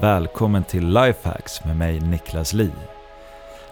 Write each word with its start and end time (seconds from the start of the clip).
Välkommen 0.00 0.64
till 0.64 0.88
Lifehacks 0.88 1.64
med 1.64 1.76
mig 1.76 2.00
Niklas 2.00 2.52
Li. 2.52 2.70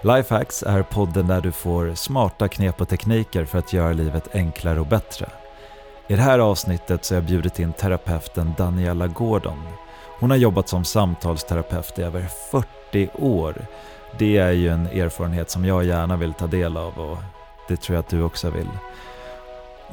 Lifehacks 0.00 0.62
är 0.62 0.82
podden 0.82 1.26
där 1.26 1.40
du 1.40 1.52
får 1.52 1.94
smarta 1.94 2.48
knep 2.48 2.80
och 2.80 2.88
tekniker 2.88 3.44
för 3.44 3.58
att 3.58 3.72
göra 3.72 3.92
livet 3.92 4.34
enklare 4.34 4.80
och 4.80 4.86
bättre. 4.86 5.26
I 6.08 6.14
det 6.14 6.22
här 6.22 6.38
avsnittet 6.38 7.04
så 7.04 7.14
har 7.14 7.16
jag 7.16 7.24
bjudit 7.24 7.58
in 7.58 7.72
terapeuten 7.72 8.54
Daniela 8.58 9.06
Gordon. 9.06 9.62
Hon 10.20 10.30
har 10.30 10.36
jobbat 10.36 10.68
som 10.68 10.84
samtalsterapeut 10.84 11.98
i 11.98 12.02
över 12.02 12.26
40 12.50 13.08
år. 13.18 13.66
Det 14.18 14.38
är 14.38 14.52
ju 14.52 14.68
en 14.68 14.86
erfarenhet 14.86 15.50
som 15.50 15.64
jag 15.64 15.84
gärna 15.84 16.16
vill 16.16 16.32
ta 16.32 16.46
del 16.46 16.76
av 16.76 16.98
och 16.98 17.18
det 17.68 17.76
tror 17.76 17.94
jag 17.94 18.00
att 18.00 18.08
du 18.08 18.22
också 18.22 18.50
vill. 18.50 18.68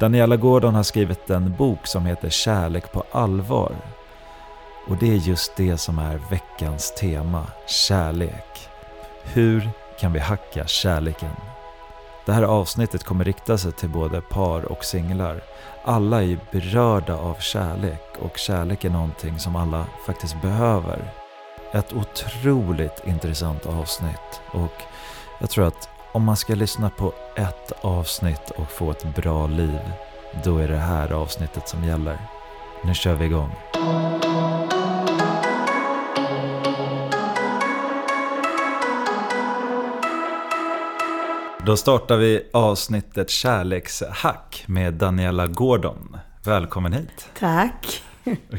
Daniela 0.00 0.36
Gordon 0.36 0.74
har 0.74 0.82
skrivit 0.82 1.30
en 1.30 1.54
bok 1.56 1.86
som 1.86 2.06
heter 2.06 2.30
Kärlek 2.30 2.92
på 2.92 3.04
allvar. 3.12 3.72
Och 4.88 4.96
det 4.96 5.10
är 5.12 5.16
just 5.16 5.56
det 5.56 5.78
som 5.78 5.98
är 5.98 6.20
veckans 6.30 6.94
tema, 6.94 7.46
kärlek. 7.66 8.68
Hur 9.22 9.70
kan 10.00 10.12
vi 10.12 10.18
hacka 10.18 10.66
kärleken? 10.66 11.36
Det 12.26 12.32
här 12.32 12.42
avsnittet 12.42 13.04
kommer 13.04 13.24
rikta 13.24 13.58
sig 13.58 13.72
till 13.72 13.88
både 13.88 14.20
par 14.20 14.64
och 14.64 14.84
singlar. 14.84 15.40
Alla 15.84 16.22
är 16.22 16.38
berörda 16.52 17.16
av 17.16 17.34
kärlek 17.34 18.02
och 18.18 18.38
kärlek 18.38 18.84
är 18.84 18.90
någonting 18.90 19.38
som 19.38 19.56
alla 19.56 19.86
faktiskt 20.06 20.42
behöver. 20.42 21.12
Ett 21.72 21.92
otroligt 21.92 23.02
intressant 23.04 23.66
avsnitt 23.66 24.40
och 24.52 24.82
jag 25.40 25.50
tror 25.50 25.66
att 25.66 25.88
om 26.12 26.24
man 26.24 26.36
ska 26.36 26.54
lyssna 26.54 26.90
på 26.90 27.12
ett 27.36 27.72
avsnitt 27.80 28.50
och 28.50 28.70
få 28.70 28.90
ett 28.90 29.14
bra 29.16 29.46
liv, 29.46 29.80
då 30.44 30.58
är 30.58 30.68
det 30.68 30.76
här 30.76 31.12
avsnittet 31.12 31.68
som 31.68 31.84
gäller. 31.84 32.18
Nu 32.84 32.94
kör 32.94 33.14
vi 33.14 33.24
igång. 33.24 33.50
Då 41.66 41.76
startar 41.76 42.16
vi 42.16 42.42
avsnittet 42.52 43.30
Kärlekshack 43.30 44.64
med 44.66 44.94
Daniela 44.94 45.46
Gordon. 45.46 46.16
Välkommen 46.44 46.92
hit. 46.92 47.28
Tack. 47.38 48.02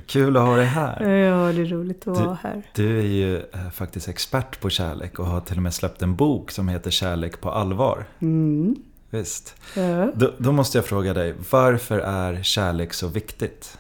Kul 0.06 0.38
att 0.38 0.44
ha 0.44 0.56
dig 0.56 0.66
här. 0.66 1.10
Ja, 1.10 1.52
det 1.52 1.62
är 1.62 1.66
roligt 1.66 2.08
att 2.08 2.16
du, 2.16 2.24
vara 2.24 2.38
här. 2.42 2.64
Du 2.76 3.00
är 3.00 3.06
ju 3.06 3.38
eh, 3.38 3.70
faktiskt 3.74 4.08
expert 4.08 4.60
på 4.60 4.70
kärlek 4.70 5.20
och 5.20 5.26
har 5.26 5.42
till 5.42 5.58
och 5.58 5.64
med 5.64 5.74
släppt 5.74 6.02
en 6.02 6.16
bok 6.16 6.52
som 6.52 6.68
heter 6.68 6.92
Kärlek 6.92 7.42
på 7.42 7.52
allvar. 7.52 8.06
Mm. 8.20 8.76
Visst. 9.10 9.56
Ja. 9.76 10.12
Då, 10.16 10.32
då 10.38 10.52
måste 10.52 10.78
jag 10.78 10.86
fråga 10.86 11.14
dig, 11.14 11.36
varför 11.52 12.00
är 12.00 12.44
kärlek 12.44 12.94
så 12.94 13.08
viktigt? 13.08 13.78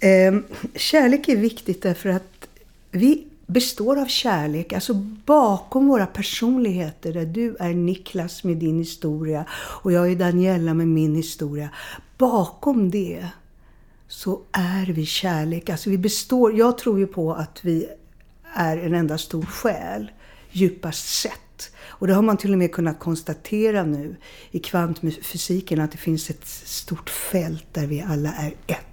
Ehm, 0.00 0.44
kärlek 0.74 1.28
är 1.28 1.36
viktigt 1.36 1.82
därför 1.82 2.08
att 2.08 2.48
vi 2.90 3.26
består 3.46 4.00
av 4.00 4.06
kärlek. 4.06 4.72
Alltså 4.72 4.94
bakom 5.26 5.88
våra 5.88 6.06
personligheter, 6.06 7.12
där 7.12 7.26
du 7.26 7.56
är 7.60 7.74
Niklas 7.74 8.44
med 8.44 8.56
din 8.56 8.78
historia 8.78 9.44
och 9.52 9.92
jag 9.92 10.10
är 10.12 10.16
Daniela 10.16 10.74
med 10.74 10.88
min 10.88 11.16
historia. 11.16 11.70
Bakom 12.18 12.90
det 12.90 13.26
så 14.08 14.40
är 14.52 14.86
vi 14.86 15.06
kärlek. 15.06 15.68
Alltså 15.68 15.90
vi 15.90 15.98
består, 15.98 16.58
jag 16.58 16.78
tror 16.78 16.98
ju 16.98 17.06
på 17.06 17.34
att 17.34 17.58
vi 17.62 17.88
är 18.54 18.76
en 18.76 18.94
enda 18.94 19.18
stor 19.18 19.42
själ, 19.42 20.10
djupast 20.50 21.08
sett. 21.08 21.72
Och 21.86 22.06
det 22.06 22.14
har 22.14 22.22
man 22.22 22.36
till 22.36 22.52
och 22.52 22.58
med 22.58 22.72
kunnat 22.72 22.98
konstatera 22.98 23.82
nu 23.82 24.16
i 24.50 24.58
kvantfysiken, 24.58 25.80
att 25.80 25.92
det 25.92 25.98
finns 25.98 26.30
ett 26.30 26.46
stort 26.46 27.10
fält 27.10 27.66
där 27.72 27.86
vi 27.86 28.02
alla 28.02 28.32
är 28.32 28.54
ett. 28.66 28.89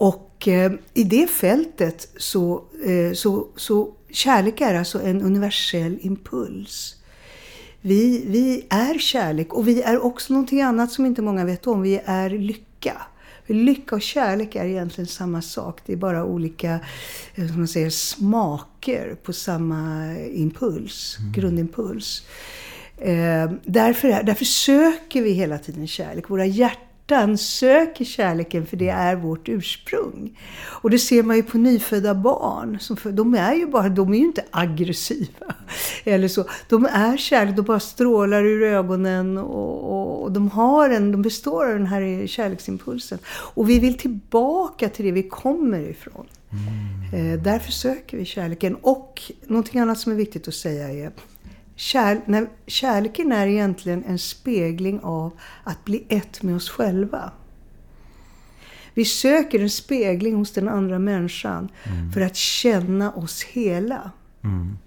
Och 0.00 0.48
eh, 0.48 0.72
i 0.94 1.04
det 1.04 1.26
fältet 1.26 2.08
så, 2.16 2.64
eh, 2.84 3.12
så, 3.14 3.46
så 3.56 3.92
kärlek 4.10 4.60
är 4.60 4.74
alltså 4.74 5.02
en 5.02 5.22
universell 5.22 5.98
impuls. 6.00 6.96
Vi, 7.80 8.24
vi 8.26 8.66
är 8.70 8.98
kärlek 8.98 9.52
och 9.54 9.68
vi 9.68 9.82
är 9.82 10.04
också 10.04 10.32
någonting 10.32 10.62
annat 10.62 10.92
som 10.92 11.06
inte 11.06 11.22
många 11.22 11.44
vet 11.44 11.66
om. 11.66 11.82
Vi 11.82 12.00
är 12.04 12.30
lycka. 12.30 13.02
Lycka 13.46 13.94
och 13.94 14.02
kärlek 14.02 14.54
är 14.56 14.64
egentligen 14.64 15.08
samma 15.08 15.42
sak. 15.42 15.80
Det 15.86 15.92
är 15.92 15.96
bara 15.96 16.24
olika 16.24 16.80
eh, 17.34 17.46
som 17.46 17.56
man 17.56 17.68
säger, 17.68 17.90
smaker 17.90 19.14
på 19.22 19.32
samma 19.32 20.14
impuls, 20.18 21.16
Mm. 21.20 21.32
grundimpuls. 21.32 22.22
Eh, 22.98 23.50
därför, 23.64 24.08
är- 24.08 24.22
därför 24.22 24.44
söker 24.44 25.22
vi 25.22 25.30
hela 25.32 25.58
tiden 25.58 25.86
kärlek. 25.88 26.30
Våra 26.30 26.46
hjärtan 26.46 26.86
söker 27.38 28.04
kärleken 28.04 28.66
för 28.66 28.76
det 28.76 28.88
är 28.88 29.16
vårt 29.16 29.48
ursprung. 29.48 30.38
Och 30.62 30.90
det 30.90 30.98
ser 30.98 31.22
man 31.22 31.36
ju 31.36 31.42
på 31.42 31.58
nyfödda 31.58 32.14
barn. 32.14 32.78
Som 32.80 32.96
för, 32.96 33.12
de 33.12 33.34
är 33.34 33.54
ju 33.54 33.66
bara, 33.66 33.88
de 33.88 34.14
är 34.14 34.18
ju 34.18 34.24
inte 34.24 34.44
aggressiva. 34.50 35.54
Eller 36.04 36.28
så. 36.28 36.44
De 36.68 36.86
är 36.86 37.16
kärlek, 37.16 37.56
de 37.56 37.62
bara 37.62 37.80
strålar 37.80 38.44
ur 38.44 38.62
ögonen 38.62 39.38
och, 39.38 39.92
och, 39.92 40.22
och 40.22 40.32
de 40.32 40.50
har 40.50 40.90
en, 40.90 41.12
de 41.12 41.22
består 41.22 41.66
av 41.66 41.72
den 41.72 41.86
här 41.86 42.26
kärleksimpulsen. 42.26 43.18
Och 43.28 43.70
vi 43.70 43.78
vill 43.78 43.98
tillbaka 43.98 44.88
till 44.88 45.04
det 45.04 45.12
vi 45.12 45.22
kommer 45.22 45.80
ifrån. 45.90 46.26
Eh, 47.12 47.42
därför 47.42 47.72
söker 47.72 48.16
vi 48.16 48.24
kärleken. 48.24 48.74
Och 48.74 49.22
någonting 49.46 49.80
annat 49.80 49.98
som 49.98 50.12
är 50.12 50.16
viktigt 50.16 50.48
att 50.48 50.54
säga 50.54 50.88
är 50.90 51.10
Kär, 51.80 52.20
när, 52.26 52.48
kärleken 52.66 53.32
är 53.32 53.46
egentligen 53.46 54.04
en 54.04 54.18
spegling 54.18 55.00
av 55.00 55.32
att 55.64 55.84
bli 55.84 56.04
ett 56.08 56.42
med 56.42 56.56
oss 56.56 56.70
själva. 56.70 57.32
Vi 58.94 59.04
söker 59.04 59.60
en 59.60 59.70
spegling 59.70 60.34
hos 60.34 60.52
den 60.52 60.68
andra 60.68 60.98
människan 60.98 61.68
för 62.14 62.20
att 62.20 62.36
känna 62.36 63.12
oss 63.12 63.42
hela. 63.42 64.10
Mm. 64.44 64.78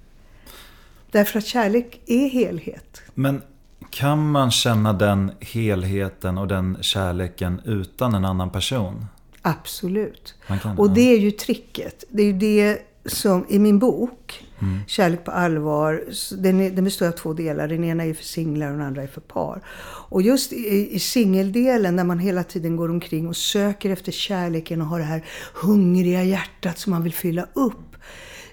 Därför 1.12 1.40
att 1.40 1.46
kärlek 1.46 2.02
är 2.06 2.30
helhet. 2.30 3.02
Men 3.14 3.42
kan 3.90 4.32
man 4.32 4.52
känna 4.52 4.94
den 4.94 5.32
helheten 5.40 6.38
och 6.38 6.48
den 6.48 6.78
kärleken 6.82 7.62
utan 7.66 8.16
en 8.16 8.26
annan 8.26 8.50
person? 8.50 9.06
Absolut. 9.42 10.36
Kan, 10.62 10.78
Och 10.78 10.90
det 10.90 11.14
är 11.14 11.20
ju 11.20 11.32
tricket. 11.32 12.04
Det 12.10 12.22
är 12.22 12.28
ju 12.28 12.34
det 12.34 12.82
som 13.06 13.46
i 13.50 13.60
min 13.60 13.80
bok, 13.80 14.44
Kärlek 14.88 15.26
på 15.26 15.32
allvar, 15.32 16.04
den, 16.38 16.60
är, 16.60 16.70
den 16.70 16.84
består 16.84 17.08
av 17.08 17.12
två 17.12 17.34
delar. 17.34 17.68
Den 17.68 17.84
ena 17.84 18.06
är 18.06 18.14
för 18.14 18.24
singlar 18.24 18.72
och 18.72 18.78
den 18.78 18.88
andra 18.88 19.04
är 19.04 19.08
för 19.08 19.22
par. 19.22 19.62
Och 20.10 20.22
just 20.22 20.54
i, 20.54 20.90
i 20.96 21.00
singeldelen, 21.00 21.96
när 21.96 22.04
man 22.04 22.20
hela 22.20 22.44
tiden 22.44 22.76
går 22.76 22.90
omkring 22.90 23.28
och 23.28 23.38
söker 23.38 23.90
efter 23.90 24.12
kärleken 24.12 24.82
och 24.82 24.88
har 24.88 25.00
det 25.00 25.06
här 25.06 25.24
hungriga 25.54 26.24
hjärtat 26.24 26.80
som 26.80 26.92
man 26.92 27.04
vill 27.04 27.14
fylla 27.14 27.48
upp, 27.54 27.96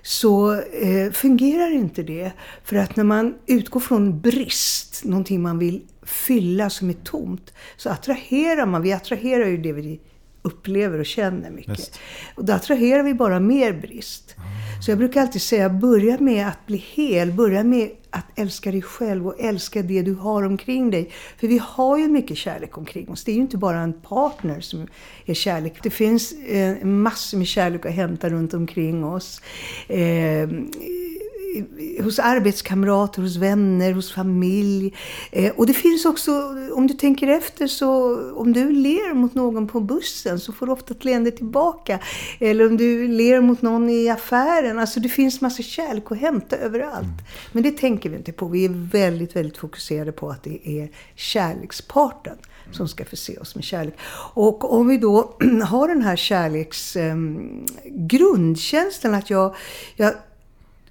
så 0.03 0.61
eh, 0.61 1.13
fungerar 1.13 1.73
inte 1.73 2.03
det. 2.03 2.33
För 2.65 2.77
att 2.77 2.97
när 2.97 3.05
man 3.05 3.35
utgår 3.47 3.81
från 3.81 4.21
brist, 4.21 5.05
någonting 5.05 5.43
man 5.43 5.59
vill 5.59 5.83
fylla 6.03 6.71
som 6.71 6.89
är 6.91 6.95
tomt, 6.95 7.53
så 7.77 7.91
attraherar 7.91 8.67
man. 8.67 8.83
Vi 8.83 8.93
attraherar 8.93 9.47
ju 9.47 9.57
det 9.57 9.73
vi 9.73 10.01
upplever 10.43 10.99
och 10.99 11.07
känner 11.07 11.51
mycket. 11.51 11.79
Just. 11.79 12.01
Och 12.35 12.45
då 12.45 12.53
attraherar 12.53 13.03
vi 13.03 13.15
bara 13.15 13.41
mer 13.41 13.73
brist. 13.73 14.37
Så 14.81 14.91
jag 14.91 14.99
brukar 14.99 15.21
alltid 15.21 15.43
säga, 15.43 15.71
börja 15.71 16.19
med 16.21 16.49
att 16.49 16.67
bli 16.67 16.77
hel. 16.77 17.33
Börja 17.33 17.65
med 17.65 17.91
att 18.11 18.39
älska 18.39 18.71
dig 18.71 18.83
själv 18.83 19.27
och 19.27 19.41
älska 19.41 19.83
det 19.83 20.03
du 20.03 20.15
har 20.15 20.43
omkring 20.43 20.91
dig. 20.91 21.11
För 21.41 21.49
vi 21.49 21.61
har 21.63 21.99
ju 21.99 22.09
mycket 22.09 22.37
kärlek 22.37 22.79
omkring 22.79 23.09
oss. 23.09 23.25
Det 23.25 23.33
är 23.33 23.35
ju 23.35 23.41
inte 23.41 23.57
bara 23.57 23.79
en 23.79 23.93
partner 23.93 24.61
som 24.61 24.87
är 25.27 25.35
kärlek. 25.35 25.83
Det 25.83 25.91
finns 25.91 26.33
eh, 26.33 26.85
massor 26.85 27.39
med 27.39 27.47
kärlek 27.47 27.87
att 27.87 27.93
hämta 27.93 28.29
runt 28.29 28.55
omkring 28.55 29.05
oss. 29.05 29.43
Eh, 29.89 30.49
Hos 32.03 32.19
arbetskamrater, 32.19 33.23
hos 33.23 33.37
vänner, 33.37 33.93
hos 33.93 34.13
familj. 34.13 34.95
Eh, 35.33 35.53
och 35.57 35.67
det 35.67 35.75
finns 35.75 36.05
också, 36.05 36.33
om 36.73 36.87
du 36.87 36.95
tänker 36.95 37.29
efter, 37.29 37.67
så 37.67 38.21
om 38.33 38.53
du 38.53 38.73
ler 38.73 39.15
mot 39.15 39.35
någon 39.35 39.69
på 39.69 39.81
bussen 39.81 40.41
så 40.41 40.53
får 40.53 40.67
du 40.67 40.73
ofta 40.73 40.95
ett 40.95 41.05
leende 41.05 41.31
tillbaka. 41.31 41.99
Eller 42.39 42.67
om 42.67 42.77
du 42.77 43.09
ler 43.09 43.41
mot 43.41 43.63
någon 43.63 43.91
i 43.91 44.09
affären. 44.09 44.79
Alltså 44.79 45.01
det 45.01 45.09
finns 45.09 45.41
massa 45.41 45.63
kärlek 45.63 46.13
att 46.13 46.19
hämta 46.19 46.57
överallt. 46.57 47.19
Men 47.53 47.63
det 47.63 47.71
tänker 47.71 48.11
vi 48.11 48.17
inte 48.17 48.33
på. 48.33 48.49
Vi 48.49 48.65
är 48.65 48.91
väldigt, 48.91 49.37
väldigt 49.37 49.57
fokuserade 49.57 50.13
på 50.13 50.31
att 50.31 50.43
det 50.43 50.69
är 50.69 50.91
kärleksparten 51.15 52.37
som 52.73 52.89
ska 52.89 53.05
förse 53.05 53.37
oss 53.39 53.55
med 53.55 53.65
kärlek. 53.65 53.95
Och 54.35 54.73
om 54.73 54.89
vi 54.89 54.99
då 54.99 55.37
har 55.65 55.89
den 55.89 56.03
här 56.03 56.17
kärleks 56.17 56.97
eh, 56.97 57.17
grundkänslan 57.85 59.15
att 59.15 59.31
jag, 59.31 59.55
jag 59.97 60.13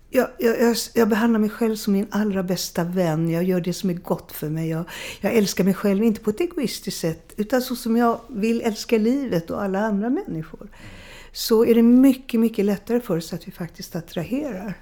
jag, 0.09 0.27
jag, 0.37 0.75
jag, 0.93 1.09
behandlar 1.09 1.39
mig 1.39 1.49
själv 1.49 1.75
som 1.75 1.93
min 1.93 2.07
allra 2.11 2.43
bästa 2.43 2.83
vän. 2.83 3.29
Jag 3.29 3.43
gör 3.43 3.61
det 3.61 3.73
som 3.73 3.89
är 3.89 3.93
gott 3.93 4.31
för 4.31 4.49
mig. 4.49 4.69
Jag, 4.69 4.83
jag 5.21 5.33
älskar 5.33 5.63
mig 5.63 5.73
själv, 5.73 6.03
inte 6.03 6.21
på 6.21 6.29
ett 6.29 6.39
egoistiskt 6.39 6.99
sätt, 6.99 7.33
utan 7.37 7.61
så 7.61 7.75
som 7.75 7.97
jag 7.97 8.19
vill 8.27 8.61
älska 8.61 8.97
livet 8.97 9.49
och 9.49 9.63
alla 9.63 9.79
andra 9.79 10.09
människor. 10.09 10.67
Så 11.31 11.65
är 11.65 11.75
det 11.75 11.83
mycket, 11.83 12.39
mycket 12.39 12.65
lättare 12.65 12.99
för 12.99 13.17
oss 13.17 13.33
att 13.33 13.47
vi 13.47 13.51
faktiskt 13.51 13.95
attraherar 13.95 14.73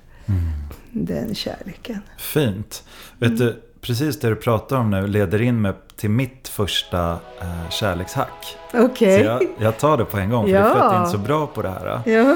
den 0.91 1.35
kärleken. 1.35 2.00
Fint. 2.18 2.83
Vet 3.19 3.38
du, 3.38 3.62
precis 3.81 4.19
det 4.19 4.30
du 4.30 4.35
pratar 4.35 4.77
om 4.77 4.89
nu 4.89 5.07
leder 5.07 5.41
in 5.41 5.62
mig 5.62 5.73
till 5.95 6.09
mitt 6.09 6.47
första 6.47 7.12
eh, 7.41 7.69
kärlekshack. 7.69 8.57
Okej. 8.73 9.23
Så 9.23 9.47
jag, 9.59 9.77
tar 9.77 9.97
det 9.97 10.06
på 10.06 10.18
en 10.18 10.30
gång, 10.30 10.45
för 10.45 10.53
Ja. 10.53 10.77
jag 10.77 10.94
är 10.95 11.00
inte 11.00 11.12
så 11.12 11.18
bra 11.18 11.47
på 11.47 11.62
det 11.62 11.69
här. 11.69 12.01
Ja. 12.06 12.35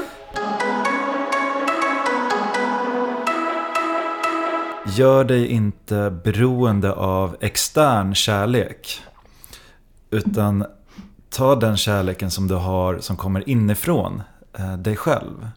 Gör 4.96 5.24
dig 5.24 5.46
inte 5.46 6.20
beroende 6.24 6.92
av 6.92 7.36
extern 7.40 8.14
kärlek. 8.14 9.02
Utan 10.10 10.64
ta 11.30 11.56
den 11.56 11.76
kärleken 11.76 12.30
som 12.30 12.48
du 12.48 12.54
har 12.54 12.98
som 12.98 13.16
kommer 13.16 13.48
inifrån 13.48 14.22
eh, 14.58 14.76
dig 14.76 14.96
själv. 14.96 15.48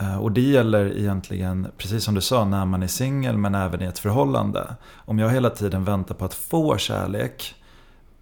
Eh, 0.00 0.16
och 0.16 0.32
det 0.32 0.40
gäller 0.40 0.98
egentligen, 0.98 1.68
precis 1.76 2.04
som 2.04 2.14
du 2.14 2.20
sa, 2.20 2.44
när 2.44 2.64
man 2.64 2.82
är 2.82 2.86
singel 2.86 3.38
men 3.38 3.54
även 3.54 3.82
i 3.82 3.84
ett 3.84 3.98
förhållande. 3.98 4.74
Om 4.94 5.18
jag 5.18 5.30
hela 5.30 5.50
tiden 5.50 5.84
väntar 5.84 6.14
på 6.14 6.24
att 6.24 6.34
få 6.34 6.78
kärlek, 6.78 7.54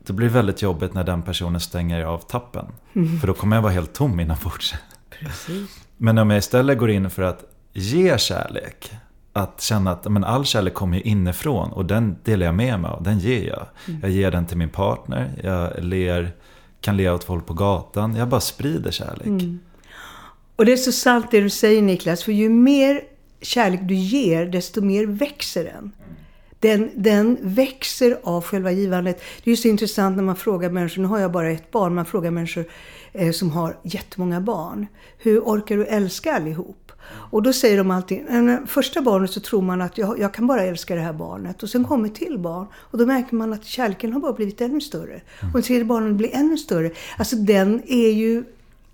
då 0.06 0.12
blir 0.12 0.28
det 0.28 0.34
väldigt 0.34 0.62
jobbigt 0.62 0.94
när 0.94 1.04
den 1.04 1.22
personen 1.22 1.60
stänger 1.60 2.04
av 2.04 2.18
tappen. 2.18 2.66
Mm. 2.92 3.20
För 3.20 3.26
då 3.26 3.34
kommer 3.34 3.56
jag 3.56 3.62
vara 3.62 3.72
helt 3.72 3.92
tom 3.92 4.20
inombords. 4.20 4.74
Precis. 5.10 5.80
Men 5.96 6.18
om 6.18 6.30
jag 6.30 6.38
istället 6.38 6.78
går 6.78 6.90
in 6.90 7.10
för 7.10 7.22
att 7.22 7.44
ge 7.72 8.18
kärlek, 8.18 8.92
att 9.42 9.60
känna 9.60 9.90
att 9.90 10.12
men 10.12 10.24
all 10.24 10.44
kärlek 10.44 10.74
kommer 10.74 10.96
ju 10.96 11.02
inifrån 11.02 11.72
och 11.72 11.84
den 11.84 12.16
delar 12.24 12.46
jag 12.46 12.54
med 12.54 12.80
mig 12.80 12.90
av, 12.90 13.02
den 13.02 13.18
ger 13.18 13.48
jag. 13.48 13.66
Mm. 13.88 14.00
Jag 14.00 14.10
ger 14.10 14.30
den 14.30 14.46
till 14.46 14.56
min 14.56 14.68
partner, 14.68 15.30
jag 15.42 15.84
ler, 15.84 16.32
kan 16.80 16.96
le 16.96 17.10
åt 17.10 17.24
folk 17.24 17.46
på 17.46 17.54
gatan, 17.54 18.16
jag 18.16 18.28
bara 18.28 18.40
sprider 18.40 18.90
kärlek. 18.90 19.26
Mm. 19.26 19.60
Och 20.56 20.64
det 20.64 20.72
är 20.72 20.76
så 20.76 20.92
sant 20.92 21.26
det 21.30 21.40
du 21.40 21.50
säger 21.50 21.82
Niklas, 21.82 22.24
för 22.24 22.32
ju 22.32 22.48
mer 22.48 23.00
kärlek 23.42 23.80
du 23.82 23.94
ger, 23.94 24.46
desto 24.46 24.80
mer 24.80 25.06
växer 25.06 25.64
den. 25.64 25.92
Den, 26.60 26.90
den 26.94 27.38
växer 27.40 28.18
av 28.22 28.44
själva 28.44 28.72
givandet. 28.72 29.22
Det 29.44 29.50
är 29.50 29.52
ju 29.52 29.56
så 29.56 29.68
intressant 29.68 30.16
när 30.16 30.22
man 30.22 30.36
frågar 30.36 30.70
människor, 30.70 31.02
nu 31.02 31.08
har 31.08 31.18
jag 31.18 31.32
bara 31.32 31.50
ett 31.50 31.70
barn, 31.70 31.94
man 31.94 32.06
frågar 32.06 32.30
människor 32.30 32.64
eh, 33.12 33.32
som 33.32 33.50
har 33.50 33.76
jättemånga 33.82 34.40
barn. 34.40 34.86
Hur 35.18 35.40
orkar 35.40 35.76
du 35.76 35.84
älska 35.84 36.34
allihop? 36.34 36.92
Och 37.12 37.42
då 37.42 37.52
säger 37.52 37.78
de 37.78 37.90
alltid, 37.90 38.26
första 38.66 39.02
barnet 39.02 39.30
så 39.30 39.40
tror 39.40 39.62
man 39.62 39.82
att 39.82 39.98
jag, 39.98 40.18
jag, 40.18 40.34
kan 40.34 40.46
bara 40.46 40.62
älska 40.62 40.94
det 40.94 41.00
här 41.00 41.12
barnet. 41.12 41.62
Och 41.62 41.68
sen 41.68 41.84
kommer 41.84 42.08
ett 42.08 42.14
till 42.14 42.38
barn. 42.38 42.66
Och 42.74 42.98
då 42.98 43.06
märker 43.06 43.34
man 43.34 43.52
att 43.52 43.64
kärleken 43.64 44.12
har 44.12 44.20
bara 44.20 44.32
blivit 44.32 44.60
ännu 44.60 44.80
större. 44.80 45.20
Och 45.40 45.52
sen 45.52 45.62
tredje 45.62 45.84
barnet 45.84 46.14
blir 46.14 46.34
ännu 46.34 46.56
större. 46.56 46.90
Alltså 47.18 47.36
den 47.36 47.82
är 47.86 48.10
ju 48.10 48.44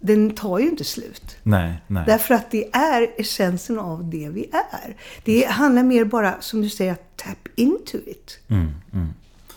den 0.01 0.31
tar 0.31 0.59
ju 0.59 0.69
inte 0.69 0.85
slut. 0.85 1.37
Nej, 1.43 1.83
nej. 1.87 2.05
Därför 2.07 2.35
att 2.35 2.51
det 2.51 2.75
är 2.77 3.21
essensen 3.21 3.79
av 3.79 4.11
det 4.11 4.29
vi 4.29 4.51
är. 4.53 4.97
Det 5.25 5.45
handlar 5.45 5.83
mer 5.83 6.05
bara, 6.05 6.41
som 6.41 6.63
du 6.63 6.71
säger, 6.71 6.93
att 6.93 7.17
tap 7.17 7.49
into 7.55 7.97
it. 8.07 8.39
Mm, 8.49 8.73
mm. 8.93 9.09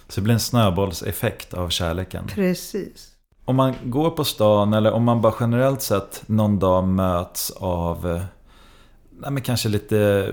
Så 0.07 0.21
det 0.21 0.23
blir 0.23 0.33
en 0.33 0.39
snöbollseffekt 0.39 1.53
av 1.53 1.69
kärleken. 1.69 2.27
Precis. 2.27 3.11
Om 3.45 3.55
man 3.55 3.75
går 3.83 4.09
på 4.09 4.23
stan 4.23 4.73
eller 4.73 4.91
om 4.91 5.03
man 5.03 5.21
bara 5.21 5.33
generellt 5.39 5.81
sett 5.81 6.23
någon 6.25 6.59
dag 6.59 6.87
möts 6.87 7.51
av 7.51 8.11
eh, 8.11 8.23
nej, 9.09 9.31
men 9.31 9.43
kanske 9.43 9.69
lite 9.69 10.29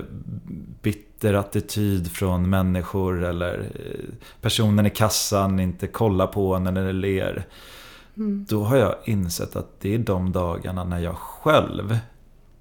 bitter 0.81 1.33
attityd 1.33 2.11
från 2.11 2.49
människor 2.49 3.23
eller 3.23 3.59
eh, 3.59 4.15
personen 4.41 4.85
i 4.85 4.89
kassan 4.89 5.59
inte 5.59 5.87
kollar 5.87 6.27
på 6.27 6.55
en 6.55 6.67
eller 6.67 6.93
ler. 6.93 7.45
Mm. 8.17 8.45
Då 8.49 8.63
har 8.63 8.77
jag 8.77 8.95
insett 9.05 9.55
att 9.55 9.79
det 9.81 9.93
är 9.93 9.97
de 9.99 10.31
dagarna 10.31 10.83
när 10.83 10.99
jag 10.99 11.15
själv 11.17 11.97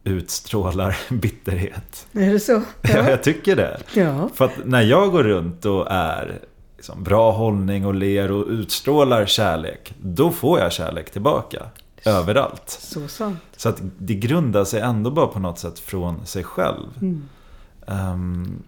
utstrålar 0.04 0.96
bitterhet. 1.14 2.06
Är 2.12 2.32
det 2.32 2.40
så? 2.40 2.52
Ja, 2.52 2.90
ja 2.90 3.10
jag 3.10 3.22
tycker 3.22 3.56
det. 3.56 3.80
Ja. 3.94 4.28
För 4.34 4.44
att 4.44 4.64
när 4.64 4.82
jag 4.82 5.12
går 5.12 5.22
runt 5.22 5.64
och 5.64 5.86
är 5.90 6.40
liksom 6.76 7.04
bra 7.04 7.30
hållning 7.30 7.86
och 7.86 7.94
ler 7.94 8.32
och 8.32 8.46
utstrålar 8.48 9.26
kärlek, 9.26 9.94
då 10.02 10.30
får 10.30 10.60
jag 10.60 10.72
kärlek 10.72 11.10
tillbaka. 11.10 11.62
Överallt. 12.04 12.70
Så 12.80 13.08
sant. 13.08 13.38
Så 13.56 13.68
att 13.68 13.82
det 13.98 14.14
grundar 14.14 14.64
sig 14.64 14.80
ändå 14.80 15.10
bara 15.10 15.26
på 15.26 15.38
något 15.38 15.58
sätt 15.58 15.78
från 15.78 16.26
sig 16.26 16.44
själv. 16.44 16.86
Mm. 17.00 17.28
Um, 17.86 18.62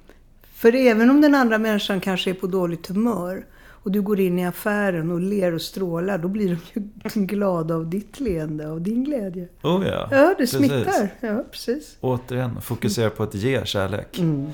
För 0.55 0.75
även 0.75 1.11
om 1.11 1.21
den 1.21 1.35
andra 1.35 1.59
människan 1.59 2.01
kanske 2.01 2.31
är 2.31 2.35
på 2.35 2.47
dåligt 2.47 2.87
humör 2.87 3.45
och 3.83 3.91
du 3.91 4.03
går 4.03 4.21
in 4.21 4.39
i 4.39 4.47
affären 4.47 5.11
och 5.11 5.21
ler 5.21 5.55
och 5.55 5.63
strålar, 5.63 6.19
då 6.19 6.29
blir 6.29 6.49
de 6.75 6.81
ju 7.21 7.27
glada 7.27 7.75
av 7.75 7.91
ditt 7.91 8.21
leende, 8.21 8.71
av 8.71 8.81
din 8.81 9.05
glädje. 9.05 9.49
Oh 9.63 9.87
ja, 9.87 10.09
ja 10.11 10.35
det 10.39 10.47
smittar. 10.47 10.85
Precis. 10.85 11.11
Ja, 11.21 11.45
precis. 11.51 11.97
Återigen, 12.01 12.61
fokusera 12.61 13.11
på 13.11 13.23
att 13.23 13.35
ge 13.35 13.65
kärlek. 13.65 14.19
Mm. 14.19 14.53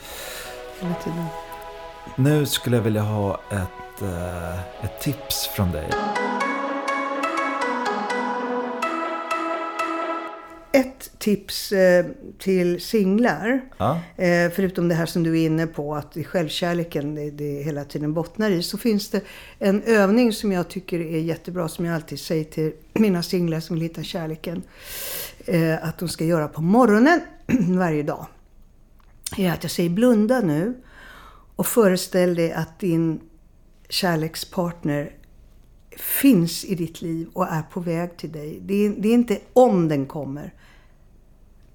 Nu 2.17 2.47
skulle 2.47 2.77
jag 2.77 2.83
vilja 2.83 3.03
ha 3.03 3.41
ett, 3.51 4.03
uh, 4.03 4.85
ett 4.85 5.01
tips 5.01 5.47
från 5.57 5.73
dig. 5.73 5.91
Ett 10.75 11.19
tips 11.19 11.73
eh, 11.73 12.07
till 12.39 12.81
singlar, 12.81 13.61
ja. 13.79 14.01
eh, 14.17 14.51
förutom 14.51 14.89
det 14.89 14.95
här 14.95 15.07
som 15.07 15.23
du 15.23 15.41
är 15.41 15.47
inne 15.47 15.67
på, 15.67 15.95
att 15.95 16.17
i 16.17 16.25
självkärleken 16.25 17.15
det, 17.15 17.31
det 17.31 17.63
hela 17.63 17.85
tiden 17.85 18.15
bottnar 18.15 18.51
i, 18.51 18.63
så 18.63 18.79
finns 18.79 19.11
det 19.11 19.21
en 19.59 19.83
övning 19.83 20.33
som 20.33 20.53
jag 20.53 20.69
tycker 20.69 21.01
är 21.01 21.21
jättebra, 21.21 21.69
som 21.69 21.85
jag 21.85 21.95
alltid 21.95 22.21
säger 22.21 22.45
till 22.45 22.73
mina 22.93 23.23
singlar 23.23 23.61
som 23.61 23.75
vill 23.77 23.83
hitta 23.83 24.03
kärleken, 24.03 24.63
eh, 25.47 25.89
att 25.89 25.99
de 25.99 26.09
ska 26.09 26.25
göra 26.25 26.49
på 26.49 26.63
morgonen 26.63 27.21
varje 27.79 28.03
dag. 28.03 28.27
Är 29.37 29.53
att 29.53 29.63
jag 29.65 29.71
säger 29.71 29.91
blunda 29.91 30.41
nu 30.41 30.75
och 31.57 31.67
föreställ 31.67 32.35
dig 32.35 32.53
att 32.53 32.79
din 32.79 33.21
kärlekspartner 33.89 35.13
finns 35.99 36.65
i 36.65 36.75
ditt 36.75 37.03
liv 37.03 37.29
och 37.33 37.47
är 37.49 37.63
på 37.63 37.81
väg 37.81 38.17
till 38.17 38.33
dig. 38.33 38.59
Det 38.63 38.75
är, 38.75 38.95
det 38.99 39.09
är, 39.09 39.15
inte 39.15 39.39
om 39.53 39.89
den 39.89 40.07
kommer, 40.07 40.55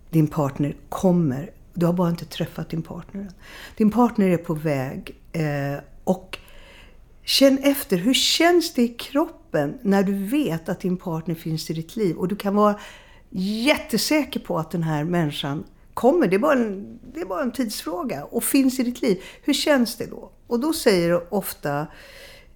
din 0.10 0.27
partner 0.27 0.75
kommer. 0.89 1.51
Du 1.74 1.86
har 1.86 1.94
bara 1.94 2.10
inte 2.10 2.25
träffat 2.25 2.69
din 2.69 2.81
partner 2.81 3.21
än. 3.21 3.31
Din 3.77 3.92
partner 3.92 4.30
är 4.30 4.38
på 4.38 4.54
väg. 4.54 5.16
Eh, 5.31 5.80
och 6.04 6.38
känn 7.24 7.57
efter, 7.57 7.98
hur 7.98 8.13
känns 8.13 8.74
det 8.74 8.81
i 8.81 8.88
kroppen 8.88 9.77
när 9.81 10.04
du 10.04 10.13
vet 10.13 10.69
att 10.69 10.80
din 10.80 10.98
partner 10.98 11.36
finns 11.36 11.69
i 11.69 11.74
ditt 11.74 11.95
liv? 11.95 12.15
Och 12.15 12.27
du 12.27 12.36
kan 12.36 12.56
vara 12.56 12.80
jättesäker 13.30 14.39
på 14.39 14.60
att 14.60 14.72
den 14.72 14.83
här 14.83 15.04
människan 15.04 15.63
kommer. 15.94 16.27
Det 16.27 16.36
är 16.36 16.39
bara 16.39 16.54
en, 16.54 17.00
det 17.13 17.19
är 17.22 17.25
bara 17.25 17.42
en 17.42 17.51
tidsfråga. 17.51 18.24
Och 18.24 18.44
finns 18.44 18.80
i 18.80 18.83
ditt 18.83 19.01
liv. 19.01 19.24
Hur 19.44 19.54
känns 19.54 19.95
det 19.95 20.06
då? 20.06 20.31
Och 20.48 20.60
då 20.60 20.74
säger 20.74 21.33
ofta 21.33 21.88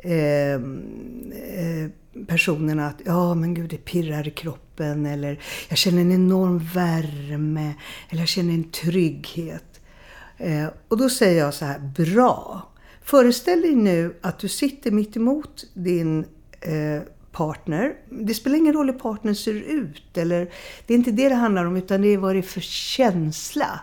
eh, 0.03 0.53
eh, 0.53 1.89
personerna 2.27 2.87
att 2.87 3.01
ja 3.05 3.35
men 3.35 3.53
gud 3.53 3.69
det 3.69 3.77
pirrar 3.77 4.27
i 4.27 4.31
kroppen 4.31 5.05
eller 5.05 5.39
jag 5.69 5.77
känner 5.77 6.01
en 6.01 6.11
enorm 6.11 6.59
värme 6.73 7.73
eller 8.09 8.21
jag 8.21 8.29
känner 8.29 8.53
en 8.53 8.71
trygghet. 8.71 9.81
Eh, 10.37 10.67
och 10.87 10.97
då 10.97 11.09
säger 11.09 11.39
jag 11.39 11.53
så 11.53 11.65
här, 11.65 11.79
bra! 11.79 12.69
Föreställ 13.01 13.61
dig 13.61 13.75
nu 13.75 14.15
att 14.21 14.39
du 14.39 14.47
sitter 14.47 14.91
mitt 14.91 15.15
emot 15.15 15.65
din 15.73 16.25
eh, 16.61 17.01
partner. 17.31 17.95
Det 18.09 18.33
spelar 18.33 18.57
ingen 18.57 18.73
roll 18.73 18.89
hur 18.89 18.99
partnern 18.99 19.35
ser 19.35 19.53
ut. 19.53 20.17
Eller, 20.17 20.51
det 20.87 20.93
är 20.93 20.97
inte 20.97 21.11
det 21.11 21.29
det 21.29 21.35
handlar 21.35 21.65
om, 21.65 21.77
utan 21.77 22.01
det 22.01 22.07
är 22.07 22.17
vad 22.17 22.35
det 22.35 22.39
är 22.39 22.41
för 22.41 22.61
känsla 22.61 23.79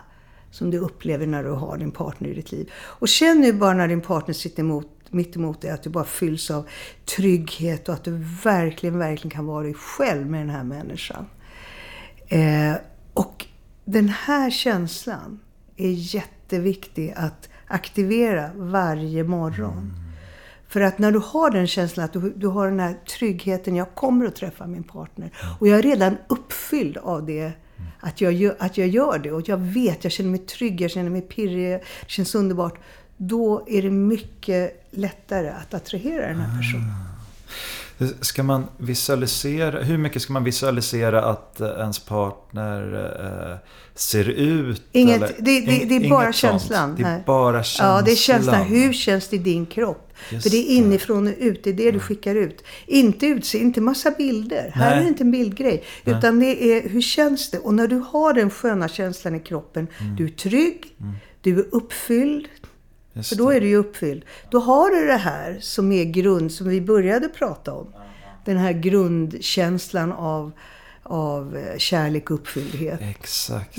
som 0.51 0.71
du 0.71 0.77
upplever 0.77 1.27
när 1.27 1.43
du 1.43 1.49
har 1.49 1.77
din 1.77 1.91
partner 1.91 2.29
i 2.29 2.33
ditt 2.33 2.51
liv. 2.51 2.71
Och 2.75 3.07
känn 3.07 3.41
nu 3.41 3.53
bara 3.53 3.73
när 3.73 3.87
din 3.87 4.01
partner 4.01 4.33
sitter 4.33 4.63
emot 4.63 5.00
mitt 5.13 5.35
emot 5.35 5.63
är 5.63 5.73
att 5.73 5.83
du 5.83 5.89
bara 5.89 6.03
fylls 6.03 6.51
av 6.51 6.67
trygghet 7.17 7.89
och 7.89 7.95
att 7.95 8.03
du 8.03 8.25
verkligen, 8.43 8.99
verkligen 8.99 9.31
kan 9.31 9.45
vara 9.45 9.63
dig 9.63 9.73
själv 9.73 10.27
med 10.27 10.41
den 10.41 10.49
här 10.49 10.63
människan. 10.63 11.25
Eh, 12.27 12.75
och 13.13 13.45
den 13.85 14.09
här 14.09 14.49
känslan 14.49 15.39
är 15.77 15.91
jätteviktig 15.91 17.13
att 17.17 17.49
aktivera 17.67 18.49
varje 18.55 19.23
morgon. 19.23 19.77
Mm. 19.77 20.11
För 20.67 20.81
att 20.81 20.99
när 20.99 21.11
du 21.11 21.19
har 21.19 21.51
den 21.51 21.67
känslan 21.67 22.05
att 22.05 22.13
du, 22.13 22.33
du 22.35 22.47
har 22.47 22.69
den 22.69 22.79
här 22.79 22.93
tryggheten, 22.93 23.75
jag 23.75 23.95
kommer 23.95 24.25
att 24.25 24.35
träffa 24.35 24.67
min 24.67 24.83
partner. 24.83 25.31
Och 25.59 25.67
jag 25.67 25.79
är 25.79 25.83
redan 25.83 26.17
uppfylld 26.27 26.97
av 26.97 27.25
det 27.25 27.39
mm. 27.41 27.53
att 27.99 28.21
jag, 28.21 28.51
att 28.59 28.77
jag 28.77 28.87
gör 28.87 29.19
det. 29.19 29.31
Och 29.31 29.49
jag 29.49 29.57
vet, 29.57 30.03
jag 30.03 30.13
känner 30.13 30.29
mig 30.29 30.39
trygg, 30.39 30.81
jag 30.81 30.91
känner 30.91 31.09
mig 31.09 31.21
pirrig, 31.21 31.69
det 31.69 31.83
känns 32.07 32.35
underbart 32.35 32.79
då 33.23 33.65
är 33.67 33.81
det 33.81 33.89
mycket 33.89 34.87
lättare 34.91 35.49
att 35.49 35.73
attrahera 35.73 36.27
den 36.27 36.39
här 36.39 36.57
personen. 36.57 38.21
Ska 38.21 38.43
man 38.43 38.67
visualisera, 38.77 39.83
hur 39.83 39.97
mycket 39.97 40.21
ska 40.21 40.33
man 40.33 40.43
visualisera 40.43 41.25
att 41.25 41.61
eh, 41.61 41.67
ens 41.67 41.99
partner 41.99 42.93
eh, 43.51 43.57
ser 43.95 44.29
ut? 44.29 44.83
Inget, 44.91 45.15
eller? 45.15 45.27
Det, 45.39 45.61
det, 45.61 45.85
det 45.85 46.05
är 46.05 46.09
bara 46.09 46.33
känslan. 46.33 46.95
Det 46.95 47.03
är 47.03 47.23
bara 47.25 47.63
känslan. 47.63 47.95
Ja, 47.95 48.01
det 48.01 48.11
är 48.11 48.15
känslan. 48.15 48.65
Hur 48.65 48.93
känns 48.93 49.27
det 49.27 49.35
i 49.35 49.39
din 49.39 49.65
kropp? 49.65 50.13
Just 50.29 50.43
För 50.43 50.49
det 50.49 50.57
är 50.57 50.75
inifrån 50.75 51.27
och 51.27 51.33
ut. 51.37 51.63
Det 51.63 51.69
är 51.69 51.73
det 51.73 51.83
mm. 51.83 51.93
du 51.93 51.99
skickar 51.99 52.35
ut. 52.35 52.63
Inte 52.85 53.25
utse, 53.25 53.57
inte 53.57 53.81
massa 53.81 54.11
bilder. 54.11 54.63
Nej. 54.63 54.71
Här 54.85 54.97
är 54.97 55.01
det 55.01 55.07
inte 55.07 55.23
en 55.23 55.31
bildgrej. 55.31 55.83
Nej. 56.03 56.15
Utan 56.15 56.39
det 56.39 56.63
är, 56.63 56.89
hur 56.89 57.01
känns 57.01 57.51
det? 57.51 57.59
Och 57.59 57.73
när 57.73 57.87
du 57.87 57.95
har 57.95 58.33
den 58.33 58.49
sköna 58.49 58.87
känslan 58.87 59.35
i 59.35 59.39
kroppen. 59.39 59.87
Mm. 59.99 60.15
Du 60.15 60.25
är 60.25 60.29
trygg. 60.29 60.95
Mm. 60.99 61.13
Du 61.41 61.59
är 61.59 61.65
uppfylld. 61.71 62.47
Just 63.13 63.29
För 63.29 63.35
då 63.35 63.49
är 63.49 63.61
du 63.61 63.67
ju 63.67 63.75
uppfylld. 63.75 64.25
Då 64.49 64.59
har 64.59 64.89
du 64.89 65.07
det 65.07 65.17
här 65.17 65.57
som 65.61 65.91
är 65.91 66.03
grund, 66.03 66.51
som 66.51 66.69
vi 66.69 66.81
började 66.81 67.29
prata 67.29 67.73
om. 67.73 67.93
Den 68.45 68.57
här 68.57 68.71
grundkänslan 68.71 70.11
av, 70.11 70.51
av 71.03 71.57
eh, 71.57 71.77
kärlek 71.77 72.31
och 72.31 72.35
uppfylldhet. 72.35 72.99
Exakt, 73.01 73.75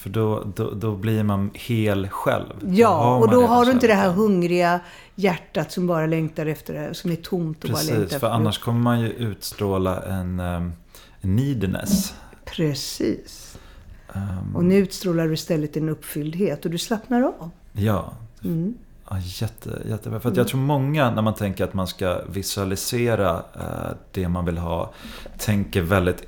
för 0.00 0.08
då, 0.10 0.52
då, 0.56 0.70
då 0.70 0.96
blir 0.96 1.22
man 1.22 1.50
hel 1.54 2.08
själv. 2.08 2.52
Ja, 2.66 3.16
och 3.16 3.30
då 3.30 3.46
har 3.46 3.64
du 3.64 3.72
inte 3.72 3.86
det 3.86 3.94
här 3.94 4.10
hungriga 4.10 4.80
hjärtat 5.14 5.72
som 5.72 5.86
bara 5.86 6.06
längtar 6.06 6.46
efter 6.46 6.74
det, 6.74 6.94
som 6.94 7.10
är 7.10 7.16
tomt 7.16 7.64
och 7.64 7.70
bara 7.70 7.82
längtar 7.82 7.94
Precis, 7.94 8.10
för 8.10 8.16
efter 8.16 8.28
annars 8.28 8.58
kommer 8.58 8.80
man 8.80 9.00
ju 9.00 9.08
utstråla 9.08 10.02
en, 10.02 10.40
um, 10.40 10.72
en 11.20 11.36
neediness. 11.36 12.14
Precis. 12.44 13.58
Ehm, 14.14 14.56
Och 14.56 14.64
nu 14.64 14.76
utstrålar 14.76 15.26
du 15.26 15.34
istället 15.34 15.76
en 15.76 15.88
uppfylldhet 15.88 16.64
och 16.64 16.70
du 16.70 16.78
slappnar 16.78 17.22
av. 17.22 17.50
Ja, 17.72 18.12
Mm. 18.46 18.74
ja 19.10 19.18
jätte, 19.18 19.82
jättebra. 19.88 20.20
För 20.20 20.32
jag 20.36 20.48
tror 20.48 20.60
många 20.60 21.10
när 21.10 21.22
man 21.22 21.34
tänker 21.34 21.64
att 21.64 21.74
man 21.74 21.86
ska 21.86 22.20
visualisera 22.28 23.42
eh, 23.54 23.96
det 24.12 24.28
man 24.28 24.44
vill 24.44 24.58
ha 24.58 24.92
tänker 25.38 25.82
väldigt 25.82 26.22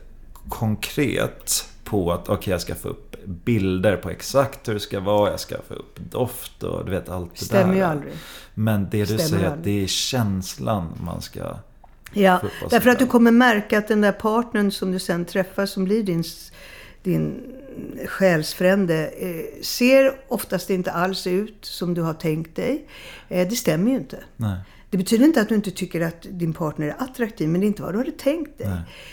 konkret 0.48 1.68
på 1.84 2.12
att 2.12 2.28
okej 2.28 2.50
jag 2.50 2.60
ska 2.60 2.74
få 2.74 2.88
upp 2.88 3.16
bilder 3.24 3.96
på 3.96 4.10
exakt 4.10 4.68
hur 4.68 4.74
det 4.74 4.80
ska 4.80 5.00
vara. 5.00 5.30
Jag 5.30 5.40
ska 5.40 5.56
få 5.68 5.74
upp 5.74 5.98
doft 6.10 6.62
och 6.62 6.84
du 6.84 6.90
vet 6.90 7.08
allt 7.08 7.30
det 7.38 7.44
Stämmer 7.44 7.72
där. 7.72 7.80
ju 7.80 7.82
aldrig. 7.82 8.12
Men 8.54 8.88
det 8.90 8.98
du 8.98 9.06
Stämmer 9.06 9.22
säger 9.22 9.46
att 9.46 9.64
det 9.64 9.82
är 9.82 9.86
känslan 9.86 10.88
man 11.04 11.22
ska... 11.22 11.40
Ja, 12.12 12.40
därför 12.70 12.90
att 12.90 12.98
du 12.98 13.06
kommer 13.06 13.30
märka 13.30 13.78
att 13.78 13.88
den 13.88 14.00
där 14.00 14.12
partnern 14.12 14.70
som 14.70 14.92
du 14.92 14.98
sen 14.98 15.24
träffar 15.24 15.66
som 15.66 15.84
blir 15.84 16.02
din, 16.02 16.24
din 17.02 17.42
själsfrände 18.06 19.06
eh, 19.08 19.62
ser 19.62 20.12
oftast 20.28 20.70
inte 20.70 20.92
alls 20.92 21.26
ut 21.26 21.58
som 21.64 21.94
du 21.94 22.02
har 22.02 22.14
tänkt 22.14 22.56
dig. 22.56 22.86
Eh, 23.28 23.48
det 23.48 23.56
stämmer 23.56 23.90
ju 23.90 23.96
inte. 23.96 24.18
Nej. 24.36 24.58
Det 24.90 24.96
betyder 24.96 25.24
inte 25.24 25.40
att 25.40 25.48
du 25.48 25.54
inte 25.54 25.70
tycker 25.70 26.00
att 26.00 26.26
din 26.30 26.52
partner 26.52 26.86
är 26.86 26.94
attraktiv, 26.98 27.48
men 27.48 27.60
det 27.60 27.64
är 27.66 27.68
inte 27.68 27.82
vad 27.82 27.94
du 27.94 27.98
hade 27.98 28.10
tänkt 28.10 28.58
dig. 28.58 28.68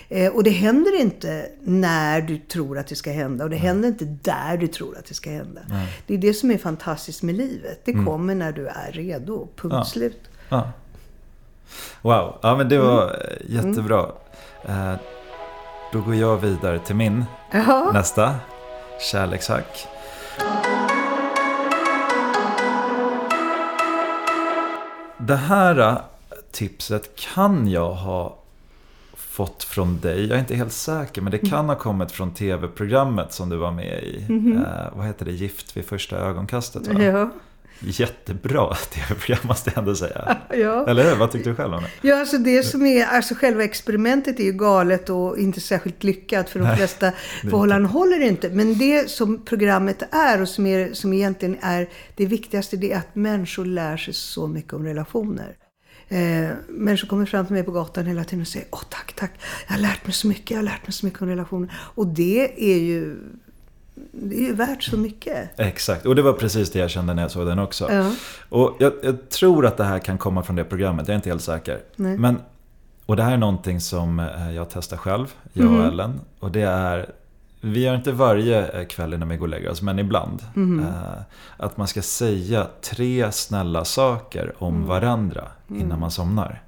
Nej. 0.10 0.26
Eh, 0.26 0.32
och 0.36 0.44
det 0.44 0.50
händer 0.50 1.00
inte 1.02 1.50
när 1.64 2.22
du 2.22 2.38
tror 2.38 2.78
att 2.78 2.88
det 2.88 2.96
ska 2.96 3.12
hända 3.12 3.44
och 3.44 3.50
det 3.50 3.56
händer 3.56 3.90
inte 3.90 4.06
där 4.06 4.58
du 4.58 4.68
tror 4.68 4.98
att 4.98 5.06
det 5.06 5.14
ska 5.14 5.30
hända. 5.30 5.62
Nej. 5.70 5.88
Det 6.08 6.14
är 6.14 6.18
det 6.18 6.34
som 6.34 6.52
är 6.52 6.58
fantastiskt 6.58 7.24
med 7.24 7.36
livet. 7.36 7.82
Det 7.86 7.94
kommer 7.94 8.36
när 8.36 8.52
du 8.52 8.68
är 8.68 8.92
redo. 8.92 9.48
Punkt 9.56 9.74
Ja. 9.78 9.86
slut. 9.86 10.20
Ja. 10.50 10.72
Wow, 12.02 12.40
ja 12.42 12.56
men 12.58 12.70
det 12.70 12.78
var 12.80 13.04
Mm. 13.04 13.16
eh, 13.22 13.66
jättebra. 13.66 14.12
Eh, 14.66 14.94
då 15.94 16.02
går 16.02 16.16
jag 16.16 16.38
vidare 16.38 16.80
till 16.80 16.96
min 16.96 17.26
Ja. 17.52 17.92
nästa 17.94 18.36
kärlekshack. 19.00 19.88
Det 25.18 25.36
här 25.36 25.80
eh, 25.80 25.98
tipset 26.52 27.16
kan 27.16 27.68
jag 27.70 27.94
ha 27.94 28.38
fått 29.14 29.64
från 29.64 30.00
dig. 30.00 30.26
Jag 30.28 30.36
är 30.36 30.40
inte 30.40 30.56
helt 30.56 30.74
säker 30.74 31.22
men 31.22 31.32
det 31.32 31.38
Mm. 31.38 31.50
kan 31.52 31.70
ha 31.70 31.76
kommit 31.76 32.12
från 32.12 32.34
tv-programmet 32.34 33.34
som 33.34 33.50
du 33.50 33.58
var 33.58 33.72
med 33.72 34.04
i. 34.04 34.26
Eh, 34.56 34.98
vad 34.98 35.06
heter 35.08 35.26
det? 35.26 35.32
Gift 35.32 35.78
vid 35.78 35.86
första 35.86 36.18
ögonkastet 36.18 36.88
va? 36.88 37.02
Ja. 37.04 37.30
Jättebra 37.80 38.76
tv-program 38.94 39.48
måste 39.48 39.70
jag 39.70 39.78
ändå 39.78 39.96
säga. 39.96 40.38
ja. 40.50 40.88
Eller 40.88 41.10
hur? 41.10 41.16
Vad 41.16 41.32
tyckte 41.32 41.50
du 41.50 41.56
själv 41.56 41.74
om 41.74 41.84
det? 41.84 42.08
Ja, 42.08 42.20
alltså 42.20 42.38
det 42.38 42.64
som 42.64 42.86
är, 42.86 43.06
alltså 43.06 43.36
själva 43.36 43.64
experimentet 43.64 44.40
är 44.40 44.44
ju 44.44 44.52
galet 44.52 45.10
och 45.10 45.38
inte 45.38 45.62
särskilt 45.62 46.04
lyckat 46.04 46.50
för 46.50 46.60
de 46.60 46.66
Nej, 46.66 46.78
flesta 46.78 47.12
förhållanden 47.42 47.92
håller 47.92 48.20
inte. 48.20 48.50
Men 48.50 48.78
det 48.78 49.10
som 49.10 49.46
programmet 49.46 50.04
är 50.12 50.42
och 50.42 50.50
som, 50.50 50.66
är, 50.66 50.94
som 50.94 51.14
egentligen 51.14 51.58
är 51.62 51.90
det 52.16 52.26
viktigaste, 52.26 52.78
det 52.78 52.92
är 52.92 52.98
att 52.98 53.16
människor 53.16 53.66
lär 53.66 53.98
sig 53.98 54.14
så 54.14 54.48
mycket 54.48 54.74
om 54.74 54.86
relationer. 54.86 55.56
Eh, 56.08 56.50
människor 56.70 57.08
kommer 57.08 57.26
fram 57.26 57.46
till 57.46 57.54
mig 57.54 57.64
på 57.64 57.72
gatan 57.72 58.06
hela 58.06 58.24
tiden 58.24 58.42
och 58.42 58.48
säger 58.48 58.68
Åh 58.72 58.82
tack, 58.90 59.14
tack, 59.14 59.32
jag 59.68 59.74
har 59.74 59.82
lärt 59.82 60.06
mig 60.06 60.14
så 60.14 60.28
mycket, 60.28 60.52
jag 60.52 60.58
har 60.58 60.64
lärt 60.64 60.88
mig 60.88 60.94
så 60.94 61.06
mycket 61.06 61.22
om 61.22 61.28
relationer. 61.28 61.74
Och 61.96 62.08
det 62.08 62.72
är 62.74 62.78
ju, 62.78 63.18
det 64.12 64.36
är 64.36 64.42
ju 64.42 64.54
värt 64.54 64.84
så 64.84 64.98
mycket. 64.98 65.60
Exakt, 65.60 66.06
och 66.06 66.16
det 66.16 66.22
var 66.22 66.34
precis 66.34 66.72
det 66.72 66.80
jag 66.80 66.90
kände 66.90 67.14
när 67.14 67.22
jag 67.22 67.32
såg 67.32 67.48
den 67.48 67.60
också. 67.60 67.92
Ja. 67.92 68.12
Och 68.50 68.76
jag, 68.80 68.94
jag 69.04 69.30
tror 69.30 69.66
att 69.66 69.78
det 69.78 69.84
här 69.84 70.00
kan 70.00 70.18
komma 70.18 70.44
från 70.44 70.56
det 70.56 70.64
programmet, 70.64 71.08
jag 71.08 71.14
är 71.14 71.16
inte 71.16 71.30
helt 71.30 71.42
säker. 71.44 71.80
Nej. 71.96 72.18
Men, 72.18 72.42
och 73.06 73.16
det 73.16 73.24
här 73.24 73.32
är 73.34 73.38
någonting 73.38 73.82
som 73.82 74.20
eh, 74.20 74.52
jag 74.52 74.70
testar 74.70 74.98
själv, 74.98 75.34
jag 75.54 75.72
och 75.72 75.86
Ellen. 75.86 76.20
Och 76.40 76.52
det 76.52 76.62
är, 76.62 77.10
vi 77.62 77.80
gör 77.84 77.96
inte 77.96 78.12
varje 78.12 78.68
eh, 78.68 78.86
kväll 78.88 79.14
innan 79.14 79.30
vi 79.30 79.38
går 79.38 79.46
och 79.46 79.50
lägger 79.50 79.70
oss, 79.72 79.82
men 79.82 80.00
ibland. 80.00 80.42
Eh, 80.56 81.22
att 81.58 81.78
man 81.78 81.88
ska 81.88 82.02
säga 82.02 82.68
tre 82.82 83.32
snälla 83.32 83.86
saker 83.86 84.54
om 84.58 84.76
Mm. 84.76 84.88
varandra 84.88 85.44
innan 85.70 86.00
man 86.00 86.12
somnar. 86.12 86.62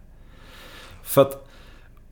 För 1.03 1.21
att 1.21 1.47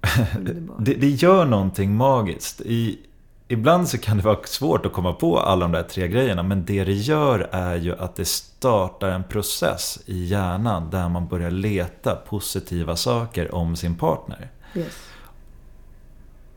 det, 0.79 0.93
det 0.93 1.09
gör 1.09 1.45
någonting 1.45 1.95
magiskt. 1.95 2.61
I, 2.61 2.99
ibland 3.47 3.89
så 3.89 3.97
kan 3.97 4.17
det 4.17 4.23
vara 4.23 4.37
svårt 4.45 4.85
att 4.85 4.93
komma 4.93 5.13
på 5.13 5.39
alla 5.39 5.65
de 5.65 5.71
där 5.71 5.83
tre 5.83 6.07
grejerna. 6.07 6.43
Men 6.43 6.65
det 6.65 6.83
det 6.83 6.93
gör 6.93 7.49
är 7.51 7.75
ju 7.75 7.95
att 7.95 8.15
det 8.15 8.25
startar 8.25 9.09
en 9.09 9.23
process 9.23 9.99
i 10.05 10.25
hjärnan 10.25 10.89
där 10.89 11.09
man 11.09 11.27
börjar 11.27 11.51
leta 11.51 12.15
positiva 12.15 12.95
saker 12.95 13.55
om 13.55 13.75
sin 13.75 13.95
partner. 13.95 14.49
Yes. 14.75 14.93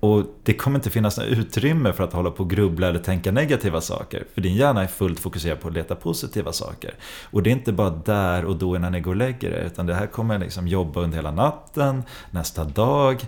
Och 0.01 0.25
det 0.43 0.55
kommer 0.55 0.79
inte 0.79 0.91
finnas 0.91 1.19
något 1.19 1.27
utrymme 1.27 1.93
för 1.93 2.05
att 2.05 2.13
hålla 2.13 2.31
på 2.31 2.43
och 2.43 2.51
grubbla 2.51 2.89
eller 2.89 2.99
tänka 2.99 3.33
negativa 3.33 3.81
saker. 3.81 4.25
För 4.35 4.41
din 4.41 4.55
hjärna 4.55 4.83
är 4.83 4.87
fullt 4.87 5.21
fokuserad 5.21 5.61
på 5.61 5.69
att 5.69 5.75
leta 5.75 5.95
positiva 5.95 6.53
saker. 6.53 6.95
Och 7.31 7.43
det 7.43 7.51
är 7.51 7.53
inte 7.53 7.73
bara 7.73 7.91
där 7.91 8.45
och 8.45 8.57
då 8.57 8.77
innan 8.77 8.93
ni 8.93 9.01
går 9.01 9.11
och 9.11 9.17
lägger 9.17 9.51
er. 9.51 9.65
Utan 9.65 9.87
det 9.87 9.95
här 9.95 10.07
kommer 10.07 10.39
liksom 10.39 10.69
jobba 10.69 11.01
under 11.01 11.17
hela 11.17 11.31
natten, 11.31 12.03
nästa 12.31 12.65
dag. 12.65 13.25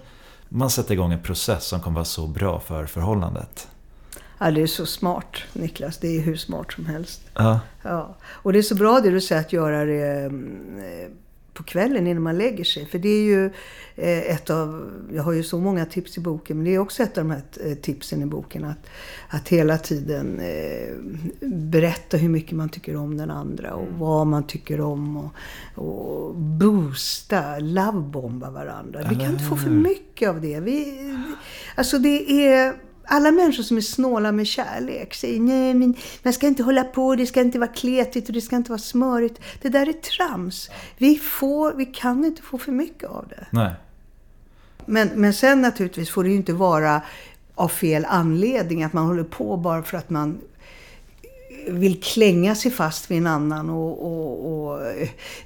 Man 0.53 0.71
sätter 0.71 0.95
igång 0.95 1.13
en 1.13 1.23
process 1.23 1.65
som 1.65 1.81
kommer 1.81 1.95
vara 1.95 2.05
så 2.05 2.27
bra 2.27 2.61
för 2.61 2.87
förhållandet. 2.87 3.69
Ja, 4.39 4.51
det 4.51 4.63
är 4.63 4.67
så 4.67 4.87
smart, 4.87 5.37
Niklas. 5.53 5.99
Det 5.99 6.17
är 6.17 6.21
hur 6.21 6.37
smart 6.37 6.73
som 6.73 6.87
helst. 6.87 7.21
Ja, 7.35 7.61
Ja, 7.83 8.17
och 8.23 8.53
det 8.53 8.59
är 8.59 8.63
så 8.63 8.75
bra 8.75 9.01
det 9.01 9.11
du 9.11 9.21
säger 9.21 9.41
att 9.41 9.53
göra 9.53 9.85
det 9.85 10.25
eh, 10.25 10.31
på 11.61 11.65
kvällen 11.65 12.07
innan 12.07 12.23
man 12.23 12.39
lägger 12.39 12.65
sig. 12.65 12.87
För 12.87 12.99
det 12.99 13.09
är 13.09 13.23
ju 13.23 13.45
eh, 13.97 14.35
ett 14.35 14.51
av, 14.51 14.91
jag 15.13 15.23
har 15.23 15.33
ju 15.33 15.43
så 15.43 15.59
många 15.59 15.87
tips 15.87 16.19
i 16.19 16.21
boken, 16.21 16.57
men 16.57 16.65
det 16.65 16.75
är 16.75 16.79
också 16.79 17.03
ett 17.03 17.19
av 17.19 17.25
de 17.25 17.31
här 17.31 17.43
eh, 17.71 17.75
tipsen 17.75 18.23
i 18.23 18.27
boken. 18.27 18.65
Att, 18.65 18.87
att 19.29 19.49
hela 19.49 19.79
tiden 19.79 20.41
eh, 20.41 20.95
berätta 21.49 22.17
hur 22.17 22.29
mycket 22.29 22.53
man 22.53 22.69
tycker 22.69 22.97
om 22.97 23.17
den 23.17 23.31
andra 23.31 23.75
och 23.75 23.89
vad 23.99 24.27
man 24.27 24.47
tycker 24.47 24.81
om. 24.81 25.17
Och, 25.17 25.33
och 25.75 26.35
boosta, 26.35 27.59
lovebomba 27.59 28.51
varandra. 28.51 29.01
Vi 29.09 29.15
kan 29.15 29.31
inte 29.31 29.45
få 29.45 29.57
för 29.57 29.71
mycket 29.71 30.29
av 30.29 30.41
det. 30.41 30.61
Vi, 30.61 30.99
alltså 31.75 31.99
det 31.99 32.47
är 32.47 32.75
alla 33.13 33.31
människor 33.33 33.63
som 33.63 33.77
är 33.77 33.81
snåla 33.81 34.33
med 34.33 34.47
kärlek 34.47 35.15
säger 35.15 35.41
nej 35.41 35.75
men 35.75 35.95
man 36.23 36.33
ska 36.33 36.47
inte 36.47 36.63
hålla 36.63 36.85
på, 36.85 37.15
det 37.15 37.27
ska 37.27 37.41
inte 37.41 37.59
vara 37.59 37.71
kletigt 37.71 38.29
och 38.29 38.33
det 38.33 38.41
ska 38.41 38.57
inte 38.57 38.71
vara 38.71 38.79
smörigt. 38.79 39.41
Det 39.63 39.69
där 39.69 39.89
är 39.89 39.93
trams. 39.93 40.71
Vi, 40.99 41.17
får, 41.17 41.73
vi 41.73 41.87
kan 41.87 42.25
inte 42.25 42.43
få 42.43 42.59
för 42.59 42.73
mycket 42.73 43.09
av 43.09 43.27
det. 43.29 43.47
nej. 43.51 43.75
Men, 44.87 45.09
men 45.15 45.35
sen 45.35 45.61
naturligtvis 45.63 46.11
får 46.11 46.25
det 46.25 46.31
ju 46.31 46.37
inte 46.37 46.53
vara 46.53 47.03
av 47.55 47.69
fel 47.69 48.07
anledning, 48.09 48.83
att 48.83 48.93
man 48.93 49.07
håller 49.07 49.25
på 49.25 49.57
bara 49.57 49.83
för 49.83 49.99
att 49.99 50.11
man 50.11 50.39
vill 51.69 52.01
klänga 52.01 52.55
sig 52.55 52.71
fast 52.71 53.11
vid 53.11 53.19
en 53.19 53.27
annan 53.27 53.71
och, 53.71 54.07
och, 54.07 54.67
och 54.67 54.87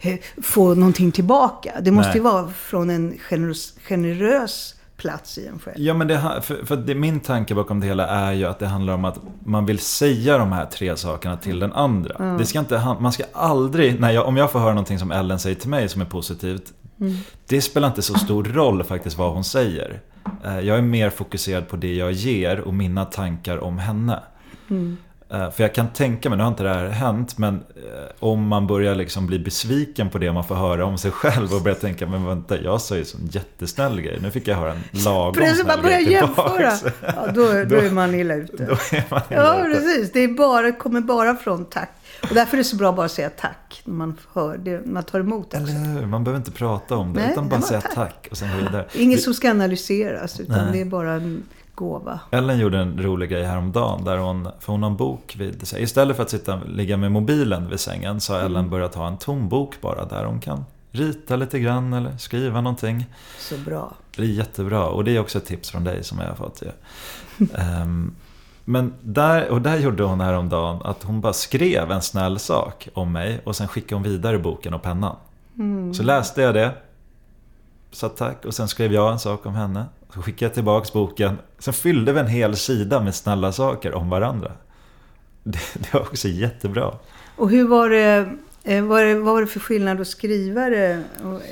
eh, 0.00 0.18
få 0.42 0.74
någonting 0.74 1.12
tillbaka. 1.12 1.80
Det 1.80 1.90
måste 1.90 2.08
Nej. 2.08 2.16
ju 2.16 2.22
vara 2.22 2.48
från 2.50 2.90
en 2.90 3.18
generös, 3.18 3.74
generös 3.88 4.74
plats 5.04 5.38
i 5.38 5.46
en 5.46 5.58
själv. 5.58 5.74
Ja, 5.78 5.94
men 5.94 6.08
det, 6.08 6.40
för, 6.42 6.64
för 6.66 6.76
det, 6.76 6.94
min 6.94 7.20
tanke 7.20 7.54
bakom 7.54 7.80
det 7.80 7.86
hela 7.86 8.06
är 8.06 8.32
ju 8.32 8.44
att 8.44 8.58
det 8.58 8.66
handlar 8.66 8.94
om 8.94 9.04
att 9.04 9.18
man 9.44 9.66
vill 9.66 9.78
säga 9.78 10.38
de 10.38 10.52
här 10.52 10.66
tre 10.66 10.96
sakerna 10.96 11.36
till 11.36 11.58
den 11.58 11.72
andra. 11.72 12.36
Det 12.36 12.46
ska 12.46 12.58
inte, 12.58 12.96
man 13.00 13.12
ska 13.12 13.24
aldrig, 13.32 14.00
när 14.00 14.10
jag, 14.10 14.26
om 14.26 14.36
jag 14.36 14.50
får 14.52 14.58
höra 14.58 14.70
någonting 14.70 14.98
som 14.98 15.10
Ellen 15.10 15.38
säger 15.38 15.56
till 15.56 15.70
mig 15.70 15.88
som 15.88 16.00
är 16.00 16.04
positivt. 16.06 16.72
Det 17.48 17.60
spelar 17.62 17.88
inte 17.88 18.02
så 18.02 18.14
stor 18.18 18.44
roll 18.44 18.84
faktiskt 18.84 19.18
vad 19.18 19.32
hon 19.32 19.44
säger. 19.44 20.00
Eh, 20.44 20.60
Jag 20.60 20.78
är 20.78 20.82
mer 20.82 21.10
fokuserad 21.10 21.68
på 21.68 21.76
det 21.76 21.94
jag 21.94 22.12
ger 22.12 22.60
och 22.60 22.74
mina 22.74 23.04
tankar 23.04 23.58
om 23.58 23.78
henne. 23.78 24.22
Eh, 24.70 24.76
För 25.28 25.54
jag 25.62 25.74
kan 25.74 25.88
tänka 25.88 26.28
mig, 26.28 26.36
nu 26.38 26.42
har 26.44 26.50
inte 26.50 26.62
det 26.62 26.74
här 26.74 26.88
hänt, 26.88 27.38
men 27.38 27.54
eh, 27.54 27.62
om 28.18 28.46
man 28.48 28.66
börjar 28.66 28.94
liksom 28.94 29.26
bli 29.26 29.38
besviken 29.38 30.10
på 30.10 30.18
det 30.18 30.32
man 30.32 30.44
får 30.44 30.54
höra 30.54 30.84
om 30.86 30.98
sig 30.98 31.10
själv 31.10 31.52
och 31.54 31.62
börjar 31.62 31.76
tänka, 31.76 32.06
men 32.06 32.26
vänta, 32.26 32.60
jag 32.60 32.80
sa 32.80 32.96
ju 32.96 33.04
sån 33.04 33.26
jättesnäll 33.32 34.00
grej, 34.00 34.18
nu 34.22 34.30
fick 34.30 34.48
jag 34.48 34.56
höra 34.56 34.72
en 34.72 34.80
lagom 35.04 35.34
Precis, 35.34 35.54
snäll 35.54 35.66
man 35.76 35.82
börjar 35.82 36.00
grej 36.00 36.12
jämföra. 36.12 36.72
Ja, 37.00 37.26
då, 37.34 37.52
då 37.52 37.64
Då- 37.64 37.76
är 37.76 37.90
man 37.90 38.14
illa 38.14 38.34
ute. 38.34 38.56
Då 38.66 38.72
är 38.96 39.04
man 39.10 39.20
Ja, 39.28 39.54
illa 39.56 39.66
ute. 39.68 39.78
precis. 39.80 40.12
Det 40.12 40.20
är 40.20 40.28
bara, 40.28 40.72
kommer 40.72 41.00
bara 41.00 41.36
från 41.36 41.64
tack. 41.64 41.90
Och 42.22 42.34
därför 42.34 42.56
är 42.56 42.58
det 42.58 42.64
så 42.64 42.76
bra 42.76 42.90
att 42.90 42.96
bara 42.96 43.08
säga 43.08 43.30
tack 43.30 43.82
när 43.84 43.94
man 43.94 44.16
hör 44.34 44.56
det, 44.58 44.86
man 44.86 45.02
tar 45.02 45.20
emot 45.20 45.50
det. 45.50 45.56
Eller 45.56 45.72
hur? 45.72 46.06
Man 46.06 46.24
behöver 46.24 46.38
inte 46.38 46.50
prata 46.52 46.96
om 46.96 47.12
det, 47.14 47.20
Nej, 47.20 47.30
utan 47.32 47.48
bara 47.48 47.60
säga 47.60 47.80
tack. 47.80 47.94
tack. 47.94 48.28
och 48.30 48.36
sen 48.36 48.48
vidare. 48.56 48.86
Inget 48.94 49.22
som 49.22 49.34
ska 49.34 49.50
analyseras, 49.50 50.40
utan 50.40 50.56
Nej. 50.64 50.72
det 50.72 50.80
är 50.80 50.84
bara 50.84 51.12
en 51.12 51.42
gåva. 51.74 52.20
Ellen 52.30 52.58
gjorde 52.58 52.78
en 52.78 53.02
rolig 53.02 53.30
grej 53.30 53.44
häromdagen, 53.44 54.04
där 54.04 54.18
hon, 54.18 54.48
för 54.60 54.72
hon 54.72 54.82
har 54.82 54.90
en 54.90 54.96
bok 54.96 55.36
vid 55.38 55.68
sig. 55.68 55.82
Istället 55.82 56.16
för 56.16 56.22
att 56.22 56.30
sitta, 56.30 56.60
ligga 56.68 56.96
med 56.96 57.12
mobilen 57.12 57.68
vid 57.68 57.80
sängen 57.80 58.20
så 58.20 58.32
har 58.32 58.40
Mm. 58.40 58.52
Ellen 58.52 58.70
börjat 58.70 58.94
ha 58.94 59.06
en 59.06 59.16
tom 59.18 59.48
bok 59.48 59.80
bara 59.80 60.04
där 60.04 60.24
hon 60.24 60.40
kan 60.40 60.64
rita 60.90 61.36
lite 61.36 61.58
grann 61.58 61.92
eller 61.92 62.16
skriva 62.16 62.60
någonting. 62.60 63.06
Så 63.38 63.56
bra. 63.56 63.94
Det 64.16 64.22
är 64.22 64.26
jättebra 64.26 64.86
och 64.86 65.04
det 65.04 65.16
är 65.16 65.20
också 65.20 65.38
ett 65.38 65.46
tips 65.46 65.70
från 65.70 65.84
dig 65.84 66.04
som 66.04 66.18
jag 66.18 66.28
har 66.28 66.34
fått. 66.34 66.62
Um, 67.82 68.14
men 68.64 68.94
där, 69.00 69.48
och 69.48 69.62
där 69.62 69.76
gjorde 69.78 70.02
hon 70.02 70.20
häromdagen 70.20 70.82
att 70.84 71.02
hon 71.02 71.20
bara 71.20 71.32
skrev 71.32 71.90
en 71.90 72.02
snäll 72.02 72.38
sak 72.38 72.88
om 72.94 73.12
mig 73.12 73.40
och 73.44 73.56
sen 73.56 73.68
skickade 73.68 73.94
hon 73.94 74.02
vidare 74.02 74.38
boken 74.38 74.74
och 74.74 74.82
pennan. 74.82 75.16
Mm. 75.58 75.94
Så 75.94 76.02
läste 76.02 76.42
jag 76.42 76.54
det, 76.54 76.74
sa 77.90 78.08
tack 78.08 78.44
och 78.44 78.54
sen 78.54 78.68
skrev 78.68 78.92
jag 78.92 79.12
en 79.12 79.18
sak 79.18 79.46
om 79.46 79.54
henne. 79.54 79.84
Så 80.14 80.22
skickade 80.22 80.44
jag 80.44 80.54
tillbaks 80.54 80.92
boken. 80.92 81.38
Sen 81.58 81.74
fyllde 81.74 82.12
vi 82.12 82.20
en 82.20 82.26
hel 82.26 82.56
sida 82.56 83.00
med 83.00 83.14
snälla 83.14 83.52
saker 83.52 83.94
om 83.94 84.10
varandra. 84.10 84.52
Det, 85.42 85.58
det 85.74 85.94
var 85.94 86.00
också 86.00 86.28
jättebra. 86.28 86.94
Och 87.36 87.50
hur 87.50 87.68
var 87.68 87.90
det, 87.90 88.28
eh, 88.64 88.84
var 88.84 89.04
det, 89.04 89.14
vad 89.14 89.34
var 89.34 89.40
det 89.40 89.46
för 89.46 89.60
skillnad 89.60 90.00
att 90.00 90.06
skriva 90.06 90.68
det 90.68 91.02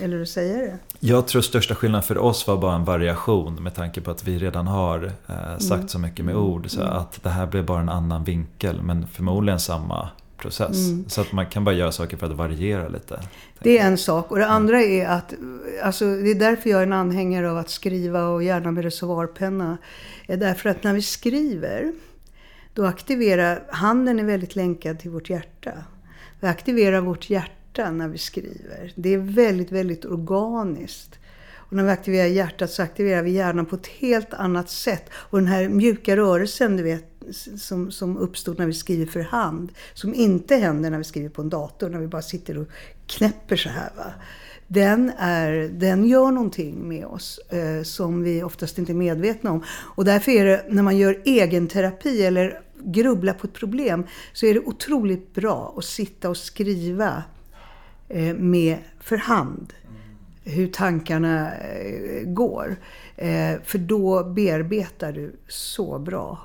eller 0.00 0.22
att 0.22 0.28
säga 0.28 0.56
det? 0.56 0.78
Jag 1.00 1.26
tror 1.26 1.42
största 1.42 1.74
skillnaden 1.74 2.02
för 2.02 2.18
oss 2.18 2.46
var 2.46 2.56
bara 2.56 2.74
en 2.74 2.84
variation 2.84 3.62
med 3.62 3.74
tanke 3.74 4.00
på 4.00 4.10
att 4.10 4.24
vi 4.24 4.38
redan 4.38 4.66
har 4.66 5.12
eh, 5.26 5.58
sagt 5.58 5.72
mm. 5.72 5.88
så 5.88 5.98
mycket 5.98 6.24
med 6.24 6.36
ord. 6.36 6.70
Så 6.70 6.80
mm. 6.80 6.92
att 6.92 7.22
det 7.22 7.30
här 7.30 7.46
blev 7.46 7.66
bara 7.66 7.80
en 7.80 7.88
annan 7.88 8.24
vinkel 8.24 8.82
men 8.82 9.06
förmodligen 9.06 9.60
samma 9.60 10.08
process. 10.42 10.88
Mm. 10.88 11.04
Så 11.08 11.20
att 11.20 11.32
man 11.32 11.46
kan 11.46 11.64
bara 11.64 11.74
göra 11.74 11.92
saker 11.92 12.16
för 12.16 12.26
att 12.26 12.36
variera 12.36 12.88
lite. 12.88 13.20
Det 13.62 13.78
är 13.78 13.86
en 13.86 13.98
sak. 13.98 14.30
Och 14.30 14.36
det 14.38 14.44
mm. 14.44 14.56
andra 14.56 14.82
är 14.82 15.06
att, 15.06 15.34
alltså, 15.82 16.04
det 16.04 16.30
är 16.30 16.34
därför 16.34 16.70
jag 16.70 16.78
är 16.78 16.86
en 16.86 16.92
anhängare 16.92 17.50
av 17.50 17.58
att 17.58 17.70
skriva 17.70 18.26
och 18.26 18.42
gärna 18.42 18.70
med 18.70 18.84
reservoarpenna. 18.84 19.78
Är 20.26 20.36
därför 20.36 20.68
att 20.68 20.84
när 20.84 20.94
vi 20.94 21.02
skriver, 21.02 21.92
då 22.74 22.86
aktiverar, 22.86 23.62
handen 23.68 24.18
är 24.18 24.24
väldigt 24.24 24.56
länkad 24.56 24.98
till 24.98 25.10
vårt 25.10 25.30
hjärta. 25.30 25.72
Vi 26.40 26.48
aktiverar 26.48 27.00
vårt 27.00 27.30
hjärta 27.30 27.90
när 27.90 28.08
vi 28.08 28.18
skriver. 28.18 28.92
Det 28.94 29.14
är 29.14 29.18
väldigt, 29.18 29.72
väldigt 29.72 30.04
organiskt. 30.04 31.18
Och 31.72 31.76
när 31.76 31.84
vi 31.84 31.90
aktiverar 31.90 32.26
hjärtat 32.26 32.70
så 32.70 32.82
aktiverar 32.82 33.22
vi 33.22 33.30
hjärnan 33.30 33.66
på 33.66 33.76
ett 33.76 33.86
helt 33.86 34.34
annat 34.34 34.70
sätt. 34.70 35.10
Och 35.14 35.38
den 35.38 35.46
här 35.46 35.68
mjuka 35.68 36.16
rörelsen, 36.16 36.76
du 36.76 36.82
vet, 36.82 37.11
som, 37.56 37.90
som 37.90 38.16
uppstod 38.16 38.58
när 38.58 38.66
vi 38.66 38.72
skriver 38.72 39.06
för 39.06 39.20
hand, 39.20 39.72
som 39.94 40.14
inte 40.14 40.56
händer 40.56 40.90
när 40.90 40.98
vi 40.98 41.04
skriver 41.04 41.28
på 41.28 41.42
en 41.42 41.48
dator, 41.48 41.88
när 41.88 41.98
vi 41.98 42.06
bara 42.06 42.22
sitter 42.22 42.58
och 42.58 42.66
knäpper 43.06 43.56
så 43.56 43.68
här. 43.68 43.90
Va? 43.96 44.12
Den, 44.66 45.12
är, 45.18 45.52
den 45.68 46.04
gör 46.04 46.30
någonting 46.30 46.88
med 46.88 47.06
oss 47.06 47.38
eh, 47.38 47.82
som 47.82 48.22
vi 48.22 48.42
oftast 48.42 48.78
inte 48.78 48.92
är 48.92 48.94
medvetna 48.94 49.50
om. 49.50 49.64
Och 49.68 50.04
därför 50.04 50.32
är 50.32 50.44
det, 50.44 50.64
när 50.68 50.82
man 50.82 50.96
gör 50.96 51.22
egenterapi 51.24 52.22
eller 52.22 52.60
grubblar 52.84 53.32
på 53.32 53.46
ett 53.46 53.52
problem, 53.52 54.06
så 54.32 54.46
är 54.46 54.54
det 54.54 54.60
otroligt 54.60 55.34
bra 55.34 55.74
att 55.78 55.84
sitta 55.84 56.30
och 56.30 56.36
skriva 56.36 57.22
eh, 58.08 58.34
med 58.34 58.78
för 59.00 59.16
hand 59.16 59.72
hur 60.44 60.66
tankarna 60.66 61.52
eh, 61.54 62.24
går. 62.26 62.76
Eh, 63.16 63.54
för 63.64 63.78
då 63.78 64.24
bearbetar 64.24 65.12
du 65.12 65.36
så 65.48 65.98
bra 65.98 66.38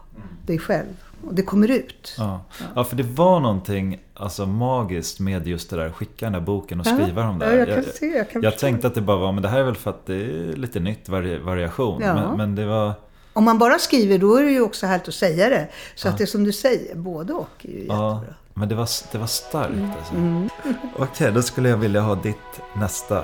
dig 0.46 0.60
själv. 0.60 1.04
Och 1.28 1.34
det 1.34 1.42
kommer 1.42 1.72
ut. 1.72 2.16
Ja. 2.18 2.42
ja, 2.76 2.84
för 2.84 2.96
det 2.96 3.04
var 3.04 3.40
någonting 3.40 4.00
alltså, 4.14 4.46
magiskt 4.46 5.20
med 5.20 5.48
just 5.48 5.70
det 5.70 5.76
där. 5.76 5.92
Skicka 5.92 6.26
den 6.26 6.34
där 6.34 6.40
boken 6.40 6.80
och 6.80 6.86
skriva 6.86 7.30
om 7.30 7.40
det. 7.40 7.46
Ja, 7.46 7.54
jag, 7.54 7.68
kan 7.68 7.94
se, 7.94 8.06
jag, 8.06 8.30
kan 8.30 8.42
jag 8.42 8.58
tänkte 8.58 8.88
att 8.88 8.96
det 8.96 9.02
bara 9.02 9.18
var, 9.18 9.32
men 9.32 9.44
det 9.44 9.50
här 9.50 9.60
är 9.60 9.64
väl 9.64 9.76
för 9.76 9.90
att 9.90 10.06
det 10.06 10.16
är 10.16 10.56
lite 10.56 10.80
nytt 10.80 11.10
vari 11.10 11.38
variation. 11.38 12.02
Ja. 12.02 12.14
Men, 12.14 12.38
men, 12.38 12.56
det 12.56 12.66
var... 12.66 12.94
Om 13.34 13.44
man 13.44 13.58
bara 13.58 13.80
skriver 13.80 14.18
då 14.18 14.36
är 14.36 14.44
det 14.44 14.52
ju 14.52 14.62
också 14.62 14.86
härligt 14.86 15.08
att 15.08 15.14
säga 15.14 15.50
det. 15.50 15.68
Så 15.96 16.08
ja. 16.08 16.12
att 16.12 16.18
det 16.18 16.24
är 16.24 16.26
som 16.26 16.44
du 16.44 16.52
säger, 16.52 16.96
både 16.96 17.34
och 17.34 17.50
är 17.62 17.70
ju 17.70 17.80
jättebra. 17.80 18.22
Men 18.54 18.70
det 18.70 18.76
var, 18.76 18.90
det 19.12 19.18
var 19.18 19.28
starkt 19.28 19.74
mm. 19.74 19.92
alltså. 19.98 20.16
Mm. 20.16 20.50
Okej, 20.94 21.04
okay, 21.04 21.32
då 21.32 21.42
skulle 21.42 21.70
jag 21.70 21.78
vilja 21.78 22.02
ha 22.02 22.16
ditt 22.16 22.62
nästa 22.76 23.24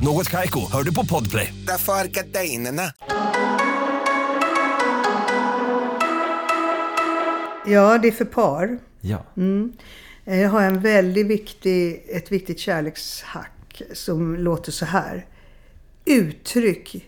Något 0.00 0.28
kajko, 0.28 0.60
hör 0.72 0.82
du 0.82 0.94
på 0.94 1.04
podplay. 1.04 1.54
Därför 1.66 1.92
är 1.92 2.04
gardinerna. 2.04 2.82
Ja, 7.66 7.98
det 7.98 8.08
är 8.08 8.12
för 8.12 8.24
par. 8.24 8.78
Ja. 9.00 9.24
Mm. 9.36 9.72
Jag 10.24 10.48
har 10.48 10.62
en 10.62 10.80
väldigt 10.80 11.26
viktig, 11.26 12.04
ett 12.08 12.32
viktigt 12.32 12.58
kärlekshack 12.58 13.82
som 13.92 14.36
låter 14.36 14.72
så 14.72 14.84
här. 14.84 15.26
Uttryck 16.04 17.06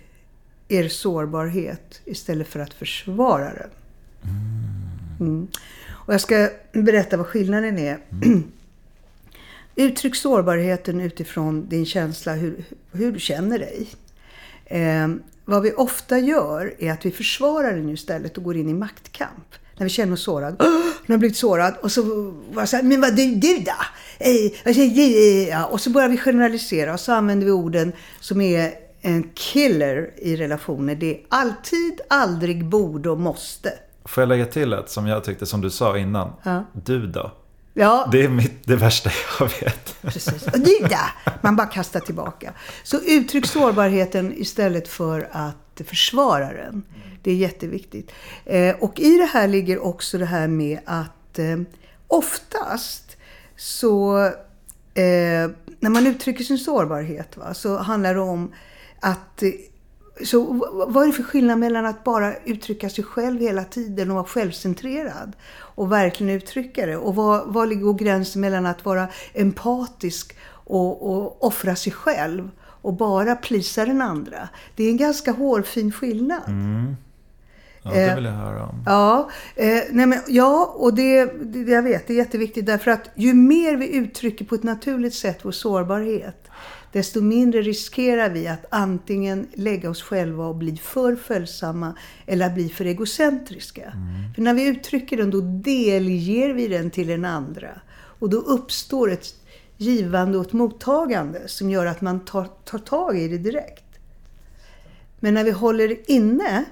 er 0.68 0.88
sårbarhet 0.88 2.00
istället 2.04 2.48
för 2.48 2.60
att 2.60 2.74
försvara 2.74 3.52
den. 3.54 3.70
Mm. 5.20 5.32
mm. 5.32 5.48
Och 5.90 6.14
jag 6.14 6.20
ska 6.20 6.48
berätta 6.72 7.16
vad 7.16 7.26
skillnaden 7.26 7.78
är. 7.78 7.98
Mm. 8.22 8.52
Uttryck 9.74 10.16
sårbarheten 10.16 11.00
utifrån 11.00 11.68
din 11.68 11.86
känsla, 11.86 12.34
hur, 12.34 12.64
hur 12.92 13.12
du 13.12 13.20
känner 13.20 13.58
dig. 13.58 13.88
Eh, 14.64 15.08
vad 15.44 15.62
vi 15.62 15.72
ofta 15.72 16.18
gör 16.18 16.74
är 16.78 16.92
att 16.92 17.06
vi 17.06 17.10
försvarar 17.10 17.76
den 17.76 17.88
istället 17.88 18.38
och 18.38 18.44
går 18.44 18.56
in 18.56 18.68
i 18.68 18.74
maktkamp. 18.74 19.54
När 19.76 19.84
vi 19.84 19.90
känner 19.90 20.12
oss 20.12 20.22
sårad. 20.22 20.62
Oh, 20.62 20.68
när 21.06 21.12
jag 21.14 21.18
blivit 21.18 21.36
sårad. 21.36 21.74
Och 21.82 21.92
så 21.92 22.02
var 22.52 22.66
så 22.66 22.76
här, 22.76 22.82
men 22.82 23.00
vad 23.00 23.16
du, 23.16 23.34
du 23.34 23.58
då? 23.58 23.72
Eh, 24.18 25.64
och 25.72 25.80
så 25.80 25.90
börjar 25.90 26.08
vi 26.08 26.16
generalisera 26.16 26.92
och 26.92 27.00
så 27.00 27.12
använder 27.12 27.46
vi 27.46 27.52
orden 27.52 27.92
som 28.20 28.40
är 28.40 28.72
en 29.00 29.30
killer 29.34 30.10
i 30.16 30.36
relationer. 30.36 30.94
Det 30.94 31.14
är 31.14 31.20
alltid, 31.28 32.00
aldrig, 32.08 32.64
borde 32.64 33.10
och 33.10 33.20
måste. 33.20 33.72
Får 34.04 34.22
jag 34.22 34.28
lägga 34.28 34.46
till 34.46 34.72
ett 34.72 34.90
som 34.90 35.06
jag 35.06 35.24
tyckte, 35.24 35.46
som 35.46 35.60
du 35.60 35.70
sa 35.70 35.98
innan? 35.98 36.32
Ja. 36.42 36.64
Du 36.72 37.06
då? 37.06 37.32
Ja. 37.74 38.08
Det 38.12 38.24
är 38.24 38.28
mitt, 38.28 38.66
det 38.66 38.76
värsta 38.76 39.10
jag 39.38 39.50
vet. 39.60 40.02
Precis. 40.02 40.46
Och 40.46 40.60
du 40.60 40.78
då? 40.80 40.96
Man 41.42 41.56
bara 41.56 41.66
kastar 41.66 42.00
tillbaka. 42.00 42.52
Så 42.82 43.00
uttryck 43.06 43.46
sårbarheten 43.46 44.34
istället 44.36 44.88
för 44.88 45.28
att 45.32 45.80
försvara 45.84 46.52
den. 46.52 46.82
Det 47.22 47.30
är 47.30 47.36
jätteviktigt. 47.36 48.12
Eh, 48.44 48.76
och 48.80 49.00
i 49.00 49.16
det 49.16 49.24
här 49.32 49.48
ligger 49.48 49.84
också 49.84 50.18
det 50.18 50.26
här 50.26 50.48
med 50.48 50.80
att 50.84 51.38
eh, 51.38 51.56
oftast 52.06 53.16
så 53.56 54.26
eh, 54.94 55.50
när 55.80 55.88
man 55.90 56.06
uttrycker 56.06 56.44
sin 56.44 56.58
sårbarhet 56.58 57.36
va, 57.36 57.54
så 57.54 57.78
handlar 57.78 58.14
det 58.14 58.20
om 58.20 58.52
att 59.00 59.42
så 60.24 60.44
vad 60.88 61.02
är 61.02 61.06
det 61.06 61.12
för 61.12 61.22
skillnad 61.22 61.58
mellan 61.58 61.86
att 61.86 62.04
bara 62.04 62.36
uttrycka 62.36 62.90
sig 62.90 63.04
själv 63.04 63.40
hela 63.40 63.64
tiden 63.64 64.10
och 64.10 64.14
vara 64.14 64.26
självcentrerad 64.26 65.32
och 65.52 65.92
verkligen 65.92 66.36
uttrycka 66.36 66.86
det? 66.86 66.96
Och 66.96 67.14
vad, 67.14 67.52
vad 67.52 67.68
ligger 67.68 67.92
gränsen 67.92 68.40
mellan 68.40 68.66
att 68.66 68.84
vara 68.84 69.08
empatisk 69.34 70.36
och, 70.50 71.10
och 71.10 71.44
offra 71.44 71.76
sig 71.76 71.92
själv 71.92 72.50
och 72.60 72.92
bara 72.92 73.36
plisa 73.36 73.84
den 73.84 74.02
andra? 74.02 74.48
Det 74.76 74.84
är 74.84 74.90
en 74.90 74.96
ganska 74.96 75.32
hårfin 75.32 75.92
skillnad. 75.92 76.42
Mm. 76.46 76.96
Ja, 77.82 77.90
det 77.90 78.14
vill 78.14 78.24
jag 78.24 78.32
höra 78.32 78.62
om. 78.62 78.82
Ja, 78.86 79.30
eh, 79.56 79.82
nej 79.90 80.06
men, 80.06 80.18
ja 80.28 80.74
och 80.76 80.94
det, 80.94 81.24
det, 81.24 81.72
jag 81.72 81.82
vet, 81.82 82.06
det 82.06 82.12
är 82.12 82.16
jätteviktigt 82.16 82.66
därför 82.66 82.90
att 82.90 83.10
ju 83.14 83.34
mer 83.34 83.76
vi 83.76 83.96
uttrycker 83.96 84.44
på 84.44 84.54
ett 84.54 84.62
naturligt 84.62 85.14
sätt 85.14 85.38
vår 85.42 85.52
sårbarhet, 85.52 86.48
desto 86.92 87.20
mindre 87.20 87.62
riskerar 87.62 88.30
vi 88.30 88.48
att 88.48 88.66
antingen 88.68 89.46
lägga 89.54 89.90
oss 89.90 90.02
själva 90.02 90.46
och 90.46 90.56
bli 90.56 90.76
för 90.76 91.16
följsamma 91.16 91.94
eller 92.26 92.50
bli 92.50 92.68
för 92.68 92.84
egocentriska. 92.84 93.82
Mm. 93.82 94.34
För 94.34 94.42
när 94.42 94.54
vi 94.54 94.66
uttrycker 94.66 95.16
den, 95.16 95.30
då 95.30 95.40
delger 95.40 96.54
vi 96.54 96.68
den 96.68 96.90
till 96.90 97.06
den 97.06 97.24
andra. 97.24 97.80
Och 97.92 98.30
då 98.30 98.36
uppstår 98.36 99.10
ett 99.10 99.34
givande 99.76 100.38
och 100.38 100.46
ett 100.46 100.52
mottagande 100.52 101.48
som 101.48 101.70
gör 101.70 101.86
att 101.86 102.00
man 102.00 102.20
tar, 102.20 102.48
tar 102.64 102.78
tag 102.78 103.18
i 103.18 103.28
det 103.28 103.38
direkt. 103.38 103.84
Men 105.20 105.34
när 105.34 105.44
vi 105.44 105.50
håller 105.50 106.10
inne, 106.10 106.64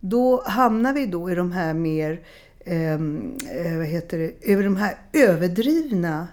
då 0.00 0.42
hamnar 0.46 0.92
vi 0.92 1.06
då 1.06 1.30
i 1.30 1.34
de 1.34 1.52
här 1.52 1.74
mer, 1.74 2.20
ehm, 2.64 3.36
eh, 3.50 3.76
vad 3.76 3.86
heter 3.86 4.18
det, 4.18 4.52
över 4.52 4.62
de 4.64 4.76
här 4.76 4.96
överdrivna 5.12 6.28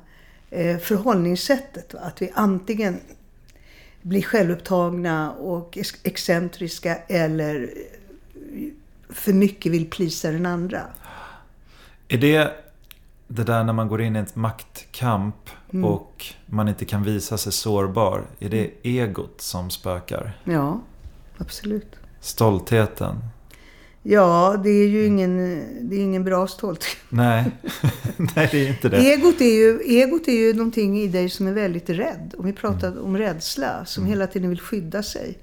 eh, 0.50 0.78
förhållningssättet. 0.78 1.94
Va? 1.94 2.00
Att 2.00 2.22
vi 2.22 2.32
antingen 2.34 3.00
blir 4.06 4.22
självupptagna 4.22 5.32
och 5.32 5.78
excentriska 6.04 6.96
eller 6.96 7.70
för 9.10 9.34
mycket 9.34 9.72
vill 9.72 9.90
plisa 9.90 10.32
den 10.32 10.46
andra. 10.46 10.82
Är 12.08 12.18
det, 12.18 12.52
det 13.28 13.44
där 13.44 13.64
när 13.64 13.74
man 13.74 13.88
går 13.88 14.02
in 14.02 14.16
i 14.16 14.20
ett 14.20 14.36
maktkamp 14.36 15.36
Mm. 15.74 15.86
och 15.86 16.26
man 16.46 16.68
inte 16.68 16.86
kan 16.86 17.04
visa 17.04 17.38
sig 17.38 17.52
sårbar. 17.52 18.24
Är 18.40 18.50
det 18.50 18.60
Mm. 18.60 18.72
egot 18.84 19.42
som 19.42 19.70
spökar? 19.70 20.38
Ja, 20.44 20.82
absolut. 21.38 21.96
Stoltheten? 22.20 23.16
Ja, 24.08 24.62
det 24.64 24.70
är 24.70 24.88
ju 24.88 25.06
ingen, 25.06 25.38
det 25.90 25.96
är 25.96 26.00
ingen 26.00 26.24
bra 26.24 26.48
stolthet. 26.48 26.98
Nej, 27.10 27.46
nej 28.18 28.50
det 28.52 28.66
är 28.66 28.70
inte 28.70 28.90
det. 28.90 28.98
Egot 28.98 29.42
är, 29.42 29.46
ju, 29.46 29.80
egot 29.86 30.28
är 30.28 30.32
ju 30.32 30.54
någonting 30.54 31.00
i 31.00 31.08
dig 31.08 31.30
som 31.30 31.48
är 31.48 31.54
väldigt 31.54 31.90
rädd. 31.90 32.34
Om 32.38 32.46
vi 32.46 32.54
pratar 32.54 32.88
Mm. 32.92 33.04
om 33.04 33.18
rädsla, 33.18 33.86
som 33.86 34.06
hela 34.06 34.28
tiden 34.28 34.50
vill 34.50 34.60
skydda 34.60 35.04
sig. 35.04 35.38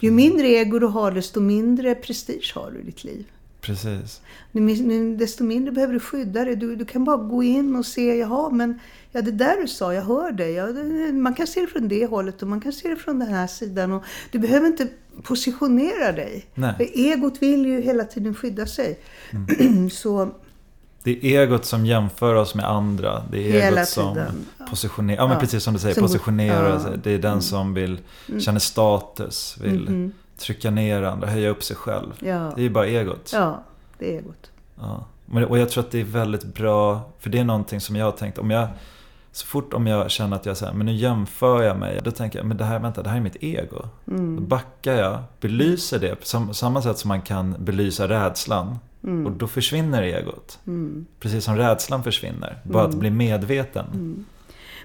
Ju 0.00 0.10
mindre 0.10 0.48
ego 0.48 0.78
du 0.78 0.86
har, 0.86 1.10
desto 1.12 1.40
mindre 1.40 1.94
prestige 1.94 2.52
har 2.54 2.70
du 2.70 2.80
i 2.80 2.82
ditt 2.82 3.04
liv. 3.04 3.24
Precis. 3.64 4.20
Desto 5.18 5.44
mindre 5.44 5.72
behöver 5.72 5.94
du 5.94 6.00
skydda 6.00 6.44
dig. 6.44 6.56
Du, 6.56 6.76
du 6.76 6.84
kan 6.84 7.04
bara 7.04 7.16
gå 7.16 7.42
in 7.42 7.76
och 7.76 7.86
se, 7.86 8.16
jaha, 8.16 8.50
men 8.50 8.78
ja, 9.12 9.22
det 9.22 9.30
där 9.30 9.60
du 9.62 9.68
sa, 9.68 9.94
jag 9.94 10.02
hör 10.02 10.32
dig. 10.32 10.52
Ja, 10.52 10.66
det, 10.66 11.12
man 11.12 11.34
kan 11.34 11.46
se 11.46 11.60
det 11.60 11.66
från 11.66 11.88
det 11.88 12.06
hållet 12.06 12.42
och 12.42 12.48
man 12.48 12.60
kan 12.60 12.72
se 12.72 12.88
det 12.88 12.96
från 12.96 13.18
den 13.18 13.28
här 13.28 13.46
sidan. 13.46 13.92
Och 13.92 14.02
du 14.30 14.38
behöver 14.38 14.66
inte 14.66 14.88
positionera 15.22 16.12
dig. 16.12 16.46
Nej. 16.54 16.74
För 16.76 16.84
egot 16.98 17.42
vill 17.42 17.66
ju 17.66 17.80
hela 17.80 18.04
tiden 18.04 18.34
skydda 18.34 18.66
sig. 18.66 18.98
Så 19.92 20.28
Det 21.02 21.10
är 21.10 21.40
egot 21.42 21.64
som 21.64 21.86
jämför 21.86 22.34
oss 22.34 22.54
med 22.54 22.64
andra. 22.70 23.22
Det 23.30 23.38
är 23.48 23.52
Hela 23.62 23.76
egot 23.80 23.88
som 23.88 24.14
tiden. 24.14 24.46
positionerar, 24.70 25.18
ja, 25.18 25.26
men 25.26 25.34
Ja. 25.34 25.40
precis 25.40 25.62
som 25.62 25.74
du 25.74 25.80
säger, 25.80 25.94
Som- 25.94 26.02
positionerar 26.02 26.64
ja. 26.68 26.70
Mm. 26.70 26.82
sig. 26.82 26.92
Det 27.04 27.10
är 27.10 27.18
den 27.18 27.42
som 27.42 27.74
vill, 27.74 27.98
känner 28.38 28.60
status, 28.60 29.56
vill 29.62 29.88
Mhm. 29.90 30.12
Trycka 30.38 30.70
ner 30.70 31.02
andra, 31.02 31.28
höja 31.28 31.48
upp 31.48 31.64
sig 31.64 31.76
själv. 31.76 32.12
Ja. 32.20 32.52
Det 32.54 32.60
är 32.60 32.62
ju 32.62 32.70
bara 32.70 32.86
egot. 32.86 33.30
ja, 33.34 33.62
det 33.98 34.14
är 34.14 34.18
egot. 34.18 34.50
Ja. 34.80 35.04
Och 35.48 35.58
jag 35.58 35.68
tror 35.70 35.84
att 35.84 35.90
det 35.90 36.00
är 36.00 36.04
väldigt 36.04 36.44
bra, 36.44 37.00
för 37.18 37.30
det 37.30 37.38
är 37.38 37.44
någonting 37.44 37.80
som 37.80 37.96
jag 37.96 38.04
har 38.04 38.12
tänkt, 38.12 38.38
om 38.38 38.50
jag, 38.50 38.68
så 39.32 39.46
fort 39.46 39.74
om 39.74 39.86
jag 39.86 40.10
känner 40.10 40.36
att 40.36 40.46
jag 40.46 40.56
säger, 40.56 40.72
men 40.72 40.86
nu 40.86 40.92
jämför 40.92 41.62
jag 41.62 41.78
mig, 41.78 42.00
då 42.04 42.10
tänker 42.10 42.38
jag, 42.38 42.46
men 42.46 42.56
det 42.56 42.64
här, 42.64 42.78
vänta, 42.78 43.02
det 43.02 43.08
här 43.10 43.16
är 43.16 43.20
mitt 43.20 43.36
ego. 43.42 43.82
Mm. 44.08 44.36
Då 44.36 44.42
backar 44.42 44.92
jag, 44.92 45.18
belyser 45.40 45.98
det, 45.98 46.14
på 46.16 46.26
sam, 46.26 46.54
samma 46.54 46.82
sätt 46.82 46.98
som 46.98 47.08
man 47.08 47.22
kan 47.22 47.56
belysa 47.58 48.08
rädslan. 48.08 48.78
Mm. 49.04 49.26
Och 49.26 49.32
då 49.32 49.46
försvinner 49.46 50.02
egot. 50.02 50.58
Precis 51.20 51.44
som 51.44 51.56
rädslan 51.56 52.02
försvinner. 52.02 52.58
Bara 52.64 52.82
Mm. 52.84 52.94
att 52.94 53.00
bli 53.00 53.10
medveten. 53.10 54.24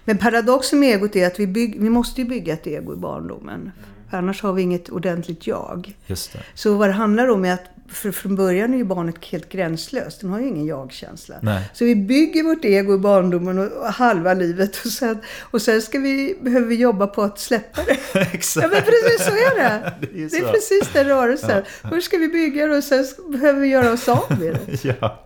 Men 0.06 0.18
paradoxen 0.18 0.80
med 0.80 0.90
egot 0.90 1.16
är 1.16 1.28
att 1.28 1.40
vi, 1.40 1.48
bygg, 1.48 1.82
vi 1.82 1.90
måste 1.90 2.22
ju 2.22 2.28
bygga 2.28 2.54
ett 2.54 2.68
ego 2.68 2.94
i 2.94 2.98
barndomen. 2.98 3.72
För 4.10 4.18
annars 4.18 4.42
har 4.42 4.54
vi 4.54 4.62
inget 4.62 4.90
ordentligt 4.90 5.48
jag. 5.48 5.94
Just 6.06 6.34
det. 6.34 6.40
Så 6.54 6.74
vad 6.74 6.90
det 6.90 6.94
handlar 6.94 7.28
om 7.28 7.46
är 7.46 7.54
att 7.54 7.64
för 7.92 8.12
från 8.12 8.36
början 8.36 8.74
är 8.74 8.78
ju 8.78 8.84
barnet 8.84 9.26
helt 9.26 9.50
gränslöst. 9.50 10.22
Den 10.22 10.30
har 10.30 10.40
ju 10.40 10.48
ingen 10.48 10.66
jag-känsla. 10.66 11.36
Nej. 11.42 11.70
Så 11.74 11.86
vi 11.86 11.96
bygger 11.96 12.44
vårt 12.44 12.66
ego 12.66 12.96
i 12.96 12.98
barndomen 12.98 13.60
och 13.60 13.86
halva 13.86 14.34
livet. 14.34 14.86
Och 14.86 14.92
sen, 14.92 15.20
och 15.40 15.62
sen 15.62 15.82
ska 15.82 16.00
vi, 16.00 16.38
behöver 16.42 16.68
vi 16.68 16.76
jobba 16.76 17.08
på 17.08 17.22
att 17.22 17.40
släppa 17.40 17.82
det. 17.84 18.20
Exakt. 18.34 18.64
Ja 18.64 18.70
men 18.74 18.82
precis 18.84 19.26
så 19.26 19.32
är 19.32 19.56
det. 19.56 19.94
Det 20.02 20.24
är 20.24 20.30
Det 20.30 20.38
är 20.38 20.52
precis 20.52 20.90
den 20.94 21.08
rörelsen. 21.08 21.64
Först 21.90 22.08
ska 22.08 22.18
vi 22.18 22.28
bygga 22.28 22.68
det 22.68 22.78
och 22.78 22.84
sen 22.84 23.06
behöver 23.28 23.60
vi 23.60 23.68
göra 23.68 23.92
oss 23.92 24.10
av 24.10 24.40
med 24.40 24.58
det. 24.66 24.84
ja. 25.02 25.24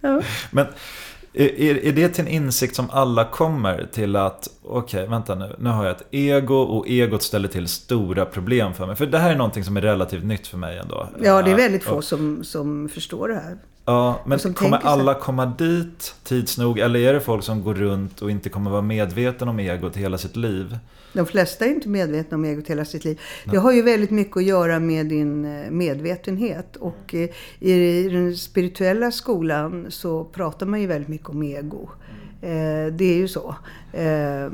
Ja. 0.00 0.22
Men 0.50 0.66
är, 1.34 1.84
är 1.86 1.92
det 1.92 2.08
till 2.08 2.24
en 2.24 2.30
insikt 2.30 2.76
som 2.76 2.90
alla 2.90 3.24
kommer 3.24 3.88
till 3.92 4.16
att 4.16 4.48
okej, 4.64 5.06
vänta 5.06 5.34
nu, 5.34 5.56
nu 5.58 5.70
har 5.70 5.84
jag 5.84 5.96
ett 5.96 6.06
ego 6.10 6.54
och 6.54 6.88
egot 6.88 7.22
ställer 7.22 7.48
till 7.48 7.68
stora 7.68 8.24
problem 8.24 8.74
för 8.74 8.86
mig. 8.86 8.96
För 8.96 9.06
det 9.06 9.18
här 9.18 9.30
är 9.30 9.36
någonting 9.36 9.64
som 9.64 9.76
är 9.76 9.80
relativt 9.80 10.24
nytt 10.24 10.46
för 10.46 10.58
mig 10.58 10.78
ändå. 10.78 11.08
Ja, 11.22 11.42
det 11.42 11.50
är 11.50 11.56
väldigt 11.56 11.84
få 11.84 11.94
Och- 11.96 12.04
som, 12.04 12.44
som 12.44 12.88
förstår 12.88 13.28
det 13.28 13.34
här. 13.34 13.58
Ja, 13.84 14.20
men 14.26 14.38
kommer 14.38 14.78
alla 14.86 15.14
komma 15.14 15.46
dit 15.46 16.14
tids 16.24 16.58
nog? 16.58 16.78
Eller 16.78 17.00
är 17.00 17.12
det 17.12 17.20
folk 17.20 17.44
som 17.44 17.62
går 17.64 17.74
runt 17.74 18.22
och 18.22 18.30
inte 18.30 18.48
kommer 18.48 18.70
vara 18.70 18.82
medveten 18.82 19.48
om 19.48 19.58
egot 19.58 19.96
hela 19.96 20.18
sitt 20.18 20.36
liv? 20.36 20.78
De 21.12 21.26
flesta 21.26 21.64
är 21.64 21.70
inte 21.70 21.88
medvetna 21.88 22.34
om 22.36 22.44
egot 22.44 22.68
hela 22.68 22.84
sitt 22.84 23.04
liv. 23.04 23.20
Det 23.50 23.56
har 23.56 23.72
ju 23.72 23.82
väldigt 23.82 24.10
mycket 24.10 24.36
att 24.36 24.44
göra 24.44 24.78
med 24.78 25.06
din 25.06 25.44
eh, 25.44 25.70
medvetenhet. 25.70 26.76
Och 26.76 27.14
eh, 27.14 27.28
i 27.60 28.08
den 28.08 28.36
spirituella 28.36 29.10
skolan 29.10 29.86
så 29.88 30.24
pratar 30.24 30.66
man 30.66 30.80
ju 30.80 30.86
väldigt 30.86 31.08
mycket 31.08 31.28
om 31.28 31.42
ego. 31.42 31.90
Eh, 32.42 32.92
Det 32.92 33.04
är 33.04 33.16
ju 33.16 33.28
så. 33.28 33.54
Eh, 33.92 34.50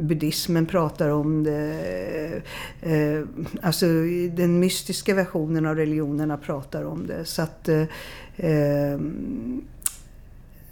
Buddhismen 0.00 0.66
pratar 0.66 1.08
om 1.08 1.42
det. 1.44 2.42
eh, 2.82 3.22
Alltså 3.62 3.86
den 4.32 4.58
mystiska 4.60 5.14
versionen 5.14 5.66
av 5.66 5.76
religionerna 5.76 6.36
pratar 6.36 6.84
om 6.84 7.06
det. 7.06 7.24
Så 7.24 7.42
att 7.42 7.68
Ehm, 8.42 9.64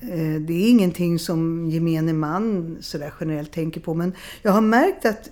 eh, 0.01 0.41
det 0.41 0.53
är 0.53 0.71
ingenting 0.71 1.19
som 1.19 1.71
gemene 1.71 2.13
man 2.13 2.77
sådär 2.81 3.13
generellt 3.21 3.53
tänker 3.53 3.81
på. 3.81 3.95
Men 3.95 4.13
jag 4.43 4.53
har 4.53 4.61
märkt 4.61 5.07
att 5.07 5.31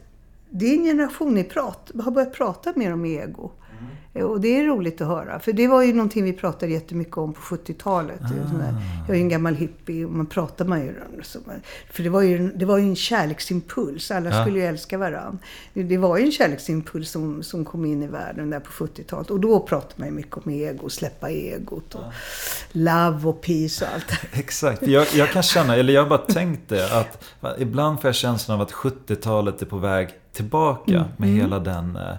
din 0.50 0.84
generation 0.84 1.36
är 1.36 1.44
prat, 1.44 1.90
har 2.00 2.10
börjat 2.10 2.34
prata 2.34 2.72
mer 2.76 2.92
om 2.92 3.04
ego. 3.04 3.50
Eh, 4.16 4.24
Och 4.24 4.40
det 4.40 4.60
är 4.60 4.64
roligt 4.64 5.00
att 5.00 5.06
höra. 5.08 5.38
För 5.40 5.52
det 5.52 5.68
var 5.68 5.82
ju 5.82 5.92
någonting 5.92 6.24
vi 6.24 6.32
pratade 6.32 6.72
jättemycket 6.72 7.16
om 7.16 7.32
på 7.32 7.40
70-talet. 7.40 8.18
Det 8.20 8.34
är 8.34 8.42
ju 8.42 8.48
sån 8.50 8.58
där- 8.58 8.74
Jag 9.06 9.10
är 9.10 9.18
ju 9.18 9.20
en 9.22 9.28
gammal 9.28 9.54
hippie 9.54 10.04
och 10.04 10.12
man 10.12 10.26
pratar 10.26 10.64
man 10.64 10.80
ju 10.80 10.94
så- 11.22 11.38
För 11.90 12.02
det 12.02 12.08
var 12.08 12.22
ju, 12.22 12.48
det 12.52 12.64
var 12.64 12.78
ju 12.78 12.84
en 12.84 12.96
kärleksimpuls. 12.96 14.10
Alla 14.10 14.30
Ja. 14.30 14.42
skulle 14.44 14.58
ju 14.58 14.64
älska 14.66 14.98
varandra. 14.98 15.38
Det, 15.74 15.96
var 15.98 16.16
ju 16.18 16.24
en 16.24 16.32
kärleksimpuls 16.32 17.10
som, 17.10 17.42
som 17.42 17.64
kom 17.64 17.84
in 17.84 18.02
i 18.02 18.06
världen 18.06 18.50
där 18.50 18.60
på 18.60 18.70
70-talet. 18.70 19.30
Och 19.30 19.40
då 19.40 19.60
pratade 19.60 19.94
man 19.96 20.08
ju 20.08 20.14
mycket 20.14 20.36
om 20.46 20.52
ego, 20.52 20.88
släppa 20.88 21.30
egot 21.30 21.94
och 21.94 22.02
love 22.72 23.28
och 23.28 23.40
peace 23.42 23.84
och 23.84 23.94
allt 23.94 24.08
det. 24.08 24.38
Exakt, 24.38 24.82
jag, 24.82 25.06
jag 25.14 25.28
kan 25.32 25.42
känna, 25.42 25.76
eller 25.76 25.92
jag 25.92 26.02
har 26.02 26.08
bara 26.08 26.18
tänkt 26.18 26.68
det, 26.68 26.92
att 27.00 27.24
ibland 27.58 28.00
får 28.00 28.08
jag 28.08 28.14
känslan 28.14 28.54
av 28.54 28.62
att 28.66 28.72
70-talet 28.72 29.62
är 29.62 29.66
på 29.66 29.76
väg 29.76 30.08
tillbaka 30.32 30.94
Mm. 30.94 31.06
med 31.16 31.28
hela 31.28 31.58
den, 31.58 31.96
eh, 31.96 32.02
eh, 32.10 32.16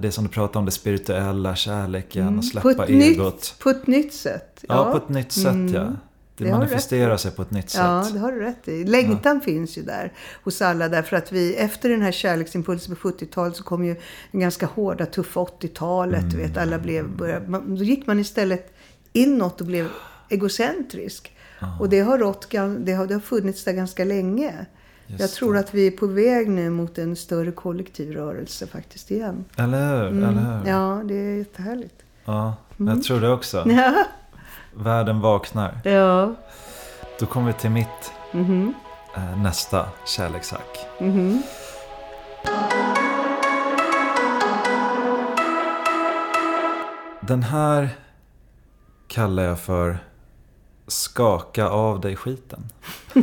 det 0.00 0.12
som 0.12 0.24
du 0.24 0.30
pratar 0.30 0.60
om, 0.60 0.66
det 0.66 0.72
spirituella, 0.72 1.56
kärleken 1.56 2.38
och 2.38 2.44
släppa 2.44 2.68
Mm. 2.68 2.76
På 2.76 2.82
ett, 2.82 2.90
egot. 2.90 3.34
nytt, 3.34 3.54
på 3.58 3.70
ett 3.70 3.86
nytt 3.86 4.14
sätt. 4.14 4.64
Ja, 4.68 4.90
på 4.90 4.96
ett 4.96 5.08
nytt 5.08 5.32
sätt 5.32 5.46
Mm. 5.46 5.74
ja. 5.74 5.92
Det, 6.38 6.44
Det 6.44 6.50
manifesterar 6.50 7.16
sig 7.16 7.30
på 7.30 7.42
ett 7.42 7.50
nytt 7.50 7.74
Ja, 7.76 8.02
sätt. 8.04 8.14
det 8.14 8.20
har 8.20 8.32
du 8.32 8.40
rätt 8.40 8.68
i. 8.68 8.84
Längtan 8.84 9.40
finns 9.40 9.78
ju 9.78 9.82
där 9.82 10.12
hos 10.44 10.62
alla 10.62 10.88
därför 10.88 11.16
att 11.16 11.32
vi 11.32 11.54
efter 11.54 11.88
den 11.88 12.02
här 12.02 12.12
kärleksimpulsen 12.12 12.96
på 12.96 13.08
70-talet 13.08 13.56
så 13.56 13.62
kom 13.64 13.84
ju 13.84 13.96
den 14.32 14.40
ganska 14.40 14.66
hårda, 14.66 15.06
tuffa 15.06 15.40
80-talet. 15.40 16.30
Du 16.30 16.36
vet, 16.36 16.56
alla 16.56 16.78
blev, 16.78 17.16
började, 17.16 17.48
man, 17.48 17.76
då 17.76 17.84
gick 17.84 18.06
man 18.06 18.20
istället 18.20 18.74
inåt 19.12 19.60
och 19.60 19.66
blev 19.66 19.88
egocentrisk. 20.28 21.32
Och 21.80 21.88
det 21.88 22.00
har, 22.00 22.18
rått, 22.18 22.50
det, 22.50 22.58
har, 22.92 23.06
det 23.06 23.14
har 23.14 23.20
funnits 23.20 23.64
där 23.64 23.72
ganska 23.72 24.04
länge. 24.04 24.66
Just 25.06 25.20
Jag 25.20 25.30
tror 25.30 25.56
att 25.56 25.74
vi 25.74 25.86
är 25.86 25.90
på 25.90 26.06
väg 26.06 26.48
nu 26.48 26.70
mot 26.70 26.98
en 26.98 27.16
större 27.16 27.52
kollektiv 27.52 28.12
rörelse 28.12 28.66
faktiskt 28.66 29.10
igen. 29.10 29.44
Eller 29.56 29.96
hur? 29.96 30.06
Eller 30.06 30.28
hur? 30.28 30.52
Mm. 30.52 30.66
Ja, 30.66 31.02
det 31.04 31.14
är 31.14 31.36
jättehärligt. 31.36 32.02
Ja, 32.24 32.54
jag 32.76 33.02
tror 33.02 33.20
det 33.20 33.28
också. 33.30 33.64
Ja. 33.70 34.04
Världen 34.74 35.20
vaknar. 35.20 35.78
ja. 35.84 36.34
Då 37.20 37.26
kommer 37.26 37.46
vi 37.46 37.52
till 37.52 37.70
mitt 37.70 38.12
Mhm. 38.32 38.74
eh, 39.16 39.42
nästa 39.42 39.88
kärlekshack. 40.06 40.86
Mhm. 41.00 41.42
Den 47.20 47.42
här 47.42 47.88
kallar 49.08 49.42
jag 49.42 49.60
för 49.60 49.98
Skaka 50.86 51.68
av 51.68 52.00
dig 52.00 52.16
skiten. 52.16 52.62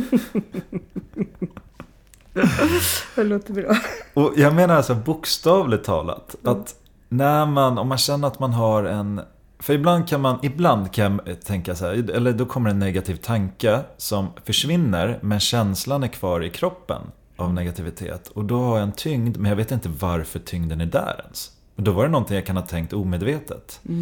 Det 3.14 3.24
låter 3.24 3.52
bra. 3.52 3.76
Och 4.14 4.32
jag 4.36 4.54
menar 4.54 4.74
alltså 4.74 4.94
bokstavligt 4.94 5.84
talat. 5.84 6.36
Att 6.44 6.74
när 7.08 7.46
man, 7.46 7.78
om 7.78 7.88
man 7.88 7.98
känner 7.98 8.28
att 8.28 8.40
man 8.40 8.52
har 8.52 8.84
en... 8.84 9.20
För 9.58 9.74
ibland 9.74 10.08
kan 10.08 10.20
man, 10.20 10.38
ibland 10.42 10.92
kan 10.92 11.20
jag 11.26 11.42
tänka 11.42 11.74
så 11.74 11.84
här, 11.84 12.10
eller 12.10 12.32
då 12.32 12.46
kommer 12.46 12.70
en 12.70 12.78
negativ 12.78 13.16
tanke 13.16 13.80
som 13.96 14.28
försvinner 14.44 15.18
men 15.22 15.40
känslan 15.40 16.02
är 16.02 16.08
kvar 16.08 16.44
i 16.44 16.50
kroppen 16.50 17.02
av 17.36 17.54
negativitet. 17.54 18.28
Och 18.28 18.44
då 18.44 18.60
har 18.60 18.78
jag 18.78 18.82
en 18.82 18.92
tyngd, 18.92 19.36
men 19.36 19.48
jag 19.48 19.56
vet 19.56 19.70
inte 19.70 19.88
varför 19.88 20.38
tyngden 20.38 20.80
är 20.80 20.86
där 20.86 21.20
ens. 21.24 21.50
Och 21.76 21.82
då 21.82 21.92
var 21.92 22.04
det 22.04 22.10
någonting 22.10 22.34
jag 22.36 22.46
kan 22.46 22.56
ha 22.56 22.66
tänkt 22.66 22.92
omedvetet. 22.92 23.80
Eh, 23.88 23.94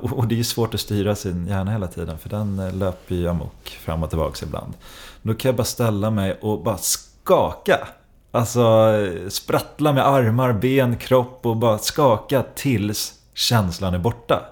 och, 0.00 0.12
och 0.12 0.28
det 0.28 0.34
är 0.34 0.36
ju 0.36 0.44
svårt 0.44 0.74
att 0.74 0.80
styra 0.80 1.14
sin 1.14 1.46
hjärna 1.46 1.70
hela 1.70 1.86
tiden 1.86 2.18
för 2.18 2.28
den 2.28 2.58
eh, 2.58 2.74
löper 2.74 3.14
ju 3.14 3.28
amok 3.28 3.78
fram 3.84 4.02
och 4.02 4.08
tillbaka 4.08 4.46
ibland. 4.46 4.74
Då 5.22 5.34
kan 5.34 5.48
jag 5.48 5.56
bara 5.56 5.64
ställa 5.64 6.10
mig 6.10 6.38
och 6.40 6.62
bara 6.62 6.78
skaka. 6.78 7.88
Alltså 8.30 8.60
eh, 8.92 9.28
sprattla 9.28 9.92
med 9.92 10.06
armar, 10.06 10.52
ben, 10.52 10.96
kropp 10.96 11.46
och 11.46 11.56
bara 11.56 11.78
skaka 11.78 12.44
tills 12.54 13.14
känslan 13.34 13.94
är 13.94 13.98
borta. 13.98 14.42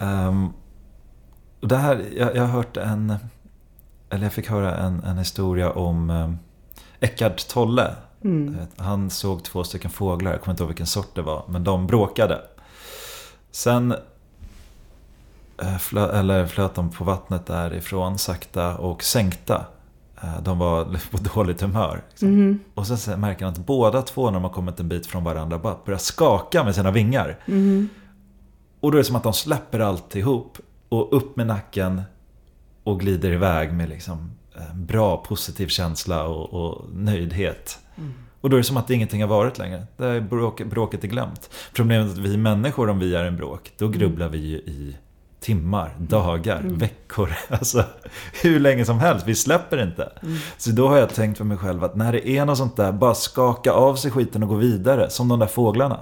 Ehm, 0.00 0.52
och 1.60 1.68
det 1.68 1.76
här, 1.76 2.04
jag, 2.16 2.36
jag 2.36 2.42
har 2.42 2.48
hört 2.48 2.76
en, 2.76 3.14
eller 4.10 4.22
jag 4.22 4.32
fick 4.32 4.50
höra 4.50 4.76
en, 4.76 5.02
en 5.04 5.18
historia 5.18 5.70
om 5.70 6.10
um, 6.10 6.38
Eckart 7.00 7.48
Tolle. 7.48 7.94
Eh, 8.58 8.84
Han 8.84 9.10
såg 9.10 9.44
två 9.44 9.64
stycken 9.64 9.90
fåglar, 9.90 10.30
jag 10.30 10.40
kommer 10.40 10.52
inte 10.52 10.62
ihåg 10.62 10.68
vilken 10.68 10.86
sort 10.86 11.14
det 11.14 11.22
var, 11.22 11.44
men 11.48 11.64
de 11.64 11.86
bråkade. 11.86 12.40
Sen 13.52 13.94
eh, 15.62 15.78
flö, 15.78 16.18
eller 16.18 16.46
flöt 16.46 16.74
de 16.74 16.90
på 16.90 17.04
vattnet 17.04 17.46
därifrån 17.46 18.18
sakta 18.18 18.76
och 18.76 19.02
sänkta. 19.02 19.66
Eh, 20.22 20.42
De 20.42 20.58
var 20.58 20.84
på 21.10 21.16
dåligt 21.16 21.60
humör. 21.60 22.02
Liksom. 22.10 22.28
Och 22.74 22.86
sen 22.86 23.20
märker 23.20 23.44
han 23.44 23.54
att 23.54 23.66
båda 23.66 24.02
två 24.02 24.26
när 24.26 24.32
de 24.32 24.42
har 24.44 24.50
kommit 24.50 24.80
en 24.80 24.88
bit 24.88 25.06
från 25.06 25.24
varandra 25.24 25.58
bara 25.58 25.76
börjar 25.84 25.98
skaka 25.98 26.64
med 26.64 26.74
sina 26.74 26.90
vingar. 26.90 27.38
Och 28.80 28.90
då 28.92 28.98
är 28.98 29.00
det 29.00 29.04
som 29.04 29.16
att 29.16 29.22
de 29.22 29.32
släpper 29.32 29.80
alltihop 29.80 30.58
och 30.88 31.16
upp 31.16 31.36
med 31.36 31.46
nacken 31.46 32.02
och 32.84 33.00
glider 33.00 33.32
iväg 33.32 33.72
med 33.72 33.88
liksom 33.88 34.30
en 34.70 34.86
bra 34.86 35.16
positiv 35.16 35.66
känsla 35.68 36.24
och, 36.24 36.54
och 36.66 36.84
nöjdhet. 36.94 37.78
Och 38.42 38.50
då 38.50 38.56
är 38.56 38.58
det 38.58 38.64
som 38.64 38.76
att 38.76 38.90
ingenting 38.90 39.20
har 39.20 39.28
varit 39.28 39.58
längre. 39.58 39.86
Det 39.96 40.06
är 40.06 40.20
bråk, 40.20 40.64
bråket 40.64 41.04
är 41.04 41.08
glömt. 41.08 41.50
Problemet 41.72 42.06
är 42.06 42.12
att 42.12 42.18
vi 42.18 42.36
människor, 42.36 42.88
om 42.90 42.98
vi 42.98 43.14
är 43.14 43.24
en 43.24 43.36
bråk, 43.36 43.72
då 43.78 43.88
grubblar 43.88 44.28
vi 44.28 44.38
ju 44.38 44.56
i 44.56 44.96
timmar, 45.40 45.94
dagar, 45.98 46.62
veckor. 46.64 47.32
Alltså 47.48 47.84
hur 48.42 48.60
länge 48.60 48.84
som 48.84 48.98
helst. 48.98 49.26
Vi 49.26 49.34
släpper 49.34 49.82
inte. 49.82 50.12
Så 50.56 50.70
då 50.70 50.88
har 50.88 50.96
jag 50.96 51.14
tänkt 51.14 51.38
för 51.38 51.44
mig 51.44 51.56
själv 51.56 51.84
att 51.84 51.96
när 51.96 52.12
det 52.12 52.28
är 52.28 52.44
något 52.44 52.58
sånt 52.58 52.76
där, 52.76 52.92
bara 52.92 53.14
skaka 53.14 53.72
av 53.72 53.96
sig 53.96 54.10
skiten 54.10 54.42
och 54.42 54.48
gå 54.48 54.54
vidare. 54.54 55.10
Som 55.10 55.28
de 55.28 55.38
där 55.38 55.46
fåglarna. 55.46 56.00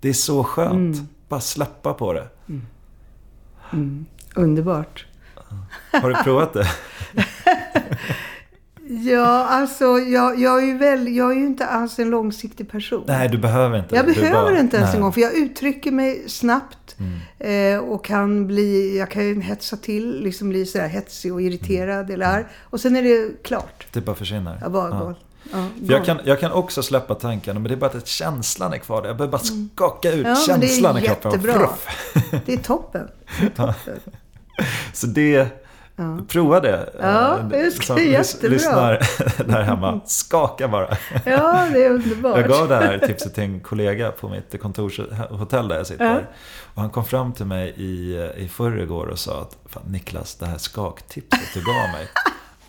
Det 0.00 0.08
är 0.08 0.12
så 0.12 0.44
skönt. 0.44 1.02
Bara 1.28 1.40
släppa 1.40 1.94
på 1.94 2.12
det. 2.12 2.28
Underbart. 4.34 5.06
Har 5.92 6.08
du 6.08 6.14
provat 6.14 6.52
det? 6.52 6.68
Ja, 8.88 9.44
alltså 9.46 9.84
jag, 9.98 10.40
jag, 10.40 10.62
är 10.62 10.66
ju 10.66 10.78
väl, 10.78 11.16
jag 11.16 11.30
är 11.30 11.34
ju 11.36 11.46
inte 11.46 11.66
alls 11.66 11.98
en 11.98 12.10
långsiktig 12.10 12.70
person. 12.70 13.04
Nej, 13.06 13.28
du 13.28 13.38
behöver 13.38 13.78
inte. 13.78 13.96
Jag 13.96 14.06
behöver 14.06 14.32
bara- 14.32 14.60
inte 14.60 14.76
ens 14.76 14.88
nej. 14.88 14.96
en 14.96 15.02
gång, 15.02 15.12
för 15.12 15.20
jag 15.20 15.34
uttrycker 15.34 15.90
mig 15.92 16.24
snabbt. 16.28 16.96
Eh, 17.38 17.78
och 17.78 18.04
kan 18.04 18.46
bli, 18.46 18.98
jag 18.98 19.10
kan 19.10 19.24
ju 19.24 19.40
hetsa 19.40 19.76
till, 19.76 20.20
liksom 20.20 20.48
bli 20.48 20.66
så 20.66 20.78
här 20.78 20.88
hetsig 20.88 21.32
och 21.32 21.42
irriterad 21.42 22.10
eller 22.10 22.26
arg. 22.26 22.44
Och 22.62 22.80
sen 22.80 22.96
är 22.96 23.02
det 23.02 23.42
klart. 23.42 23.86
Det 23.92 24.00
bara 24.00 24.16
försvinner. 24.16 24.58
Jag 24.60 24.72
bara 24.72 24.88
Ja. 24.88 25.14
Ja, 25.52 25.66
jag, 25.82 26.04
kan, 26.04 26.18
jag 26.24 26.40
kan 26.40 26.52
också 26.52 26.82
släppa 26.82 27.14
tankarna, 27.14 27.60
men 27.60 27.68
det 27.68 27.74
är 27.74 27.80
bara 27.80 27.90
att 27.98 28.06
känslan 28.06 28.72
är 28.72 28.78
kvar. 28.78 29.06
Jag 29.06 29.16
behöver 29.16 29.32
bara 29.32 29.42
skaka 29.74 30.12
ut 30.12 30.26
Mm. 30.26 30.38
Ja, 30.48 30.56
det 30.56 30.66
är 30.66 30.68
känslan 30.68 30.98
i 30.98 31.00
kroppen. 31.00 31.30
jättebra. 31.32 31.52
Fruff. 31.54 31.86
Det 32.46 32.52
är 32.52 32.56
toppen. 32.56 33.08
Så 34.92 35.06
det, 35.06 35.63
prova 36.28 36.60
det. 36.60 36.90
Ja, 37.00 37.38
Eh, 37.38 37.44
det 37.48 37.70
ska 37.70 37.82
som 37.82 38.02
jättebra. 38.04 38.48
Lyssnar 38.50 39.00
där 39.48 39.62
hemma, 39.62 40.00
skaka 40.06 40.68
bara. 40.68 40.96
Ja, 41.24 41.68
det 41.72 41.84
är 41.84 41.90
underbart. 41.90 42.36
Jag 42.38 42.48
gav 42.48 42.68
det 42.68 42.76
här 42.76 42.98
tipset 42.98 43.34
till 43.34 43.42
en 43.44 43.60
kollega 43.60 44.12
på 44.12 44.28
mitt 44.28 44.62
kontorshotell 44.62 45.68
där 45.68 45.76
jag 45.76 45.86
sitter. 45.86 46.04
Ja. 46.04 46.18
Och 46.74 46.80
han 46.82 46.90
kom 46.90 47.04
fram 47.04 47.32
till 47.32 47.46
mig 47.46 47.68
i, 47.76 48.14
i 48.36 48.48
förrgår 48.48 49.06
och 49.06 49.18
sa 49.18 49.40
att 49.40 49.56
Fan, 49.66 49.82
Niklas, 49.86 50.34
det 50.34 50.46
här 50.46 50.58
skaktipset 50.58 51.40
du 51.54 51.60
gav 51.60 51.74
mig. 51.92 52.08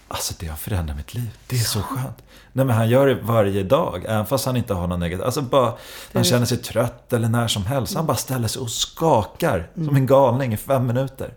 Alltså 0.08 0.34
det 0.40 0.48
har 0.48 0.56
förändrat 0.58 0.98
mitt 0.98 1.14
liv. 1.14 1.30
Det 1.48 1.56
är 1.56 1.60
så 1.60 1.80
skönt. 1.82 2.24
Nej 2.54 2.66
men 2.66 2.76
han 2.76 2.90
gör 2.90 3.08
det 3.08 3.16
varje 3.22 3.64
dag. 3.64 4.06
Även 4.08 4.26
fast 4.26 4.46
han 4.46 4.58
inte 4.58 4.74
har 4.74 4.88
någon 4.88 5.00
negativ. 5.00 5.26
Alltså 5.26 5.42
bara 5.42 5.66
när 5.66 5.76
han 6.14 6.24
känner 6.24 6.46
sig 6.46 6.58
trött 6.58 7.14
eller 7.14 7.30
när 7.30 7.48
som 7.48 7.66
helst. 7.66 7.96
Han 7.96 8.06
bara 8.06 8.18
ställer 8.18 8.48
sig 8.48 8.62
och 8.62 8.70
skakar 8.70 9.68
som 9.76 9.96
en 9.96 10.06
galning 10.06 10.54
i 10.54 10.58
fem 10.58 10.88
minuter. 10.88 11.34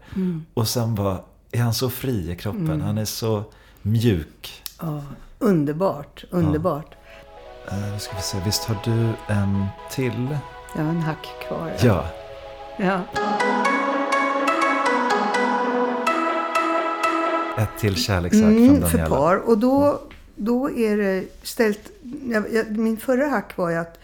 Och 0.54 0.68
sen 0.68 0.94
bara 0.94 1.18
är 1.52 1.60
han 1.60 1.74
så 1.74 1.90
fri 1.90 2.30
i 2.30 2.36
kroppen. 2.36 2.80
Han 2.80 2.98
är 2.98 3.04
så 3.04 3.44
mjuk. 3.82 4.62
Ja, 4.80 5.02
underbart, 5.38 6.24
underbart. 6.30 6.94
Uh, 7.72 7.92
nu 7.92 7.98
ska 7.98 8.16
vi 8.16 8.22
se, 8.22 8.38
visst 8.44 8.64
har 8.64 8.76
du 8.84 9.12
en 9.34 9.66
till? 9.90 10.38
Jag 10.76 10.82
har 10.82 10.90
en 10.90 11.00
hack 11.02 11.26
kvar. 11.48 11.72
Ja. 11.82 12.04
ja. 12.76 13.00
Ett 17.58 17.78
till 17.78 17.96
kärleksakt 17.96 18.42
från 18.44 18.56
Mm, 18.56 18.80
Daniela. 18.80 18.88
för 18.88 19.08
par. 19.08 19.36
Och 19.36 19.58
då, 19.58 20.00
då 20.36 20.70
är 20.70 20.96
det 20.96 21.24
ställt... 21.42 21.90
Jag, 22.26 22.44
jag, 22.52 22.76
min 22.78 22.96
förra 22.96 23.26
hack 23.26 23.56
var 23.56 23.70
ju 23.70 23.76
att 23.76 23.98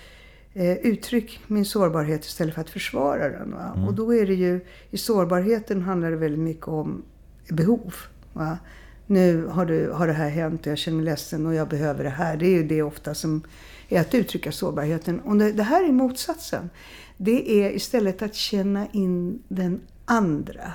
eh, 0.54 0.72
uttryck 0.72 1.40
min 1.46 1.64
sårbarhet 1.64 2.24
istället 2.24 2.54
för 2.54 2.61
att 2.61 2.70
försvara 2.70 3.28
den. 3.28 3.54
Mm. 3.54 3.88
Och 3.88 3.94
då 3.94 4.14
är 4.14 4.26
det 4.26 4.35
ju... 4.35 4.61
I 4.90 4.98
sårbarheten 4.98 5.83
handlar 5.83 6.11
det 6.11 6.16
väldigt 6.16 6.40
mycket 6.40 6.68
om 6.68 7.02
behov. 7.48 7.94
Va? 8.33 8.59
Nu 9.07 9.46
har, 9.46 9.66
du, 9.66 9.90
har 9.90 10.07
det 10.07 10.12
här 10.12 10.28
hänt 10.28 10.61
och 10.61 10.66
jag 10.66 10.78
känner 10.78 10.96
mig 10.96 11.04
ledsen 11.04 11.46
och 11.46 11.54
jag 11.54 11.68
behöver 11.68 12.04
det 12.04 12.11
här. 12.11 12.37
Det 12.37 12.46
är 12.46 12.50
ju 12.50 12.64
det 12.64 12.83
ofta 12.83 13.14
som 13.14 13.42
är 13.88 14.00
att 14.00 14.14
uttrycka 14.14 14.52
sårbarheten. 14.52 15.20
Och 15.20 15.37
det, 15.37 15.52
det 15.52 15.62
här 15.62 15.88
är 15.88 15.92
motsatsen. 15.92 16.70
Det 17.16 17.64
är 17.64 17.70
istället 17.70 18.22
att 18.22 18.35
känna 18.35 18.87
in 18.92 19.42
den 19.48 19.80
andra. 20.04 20.72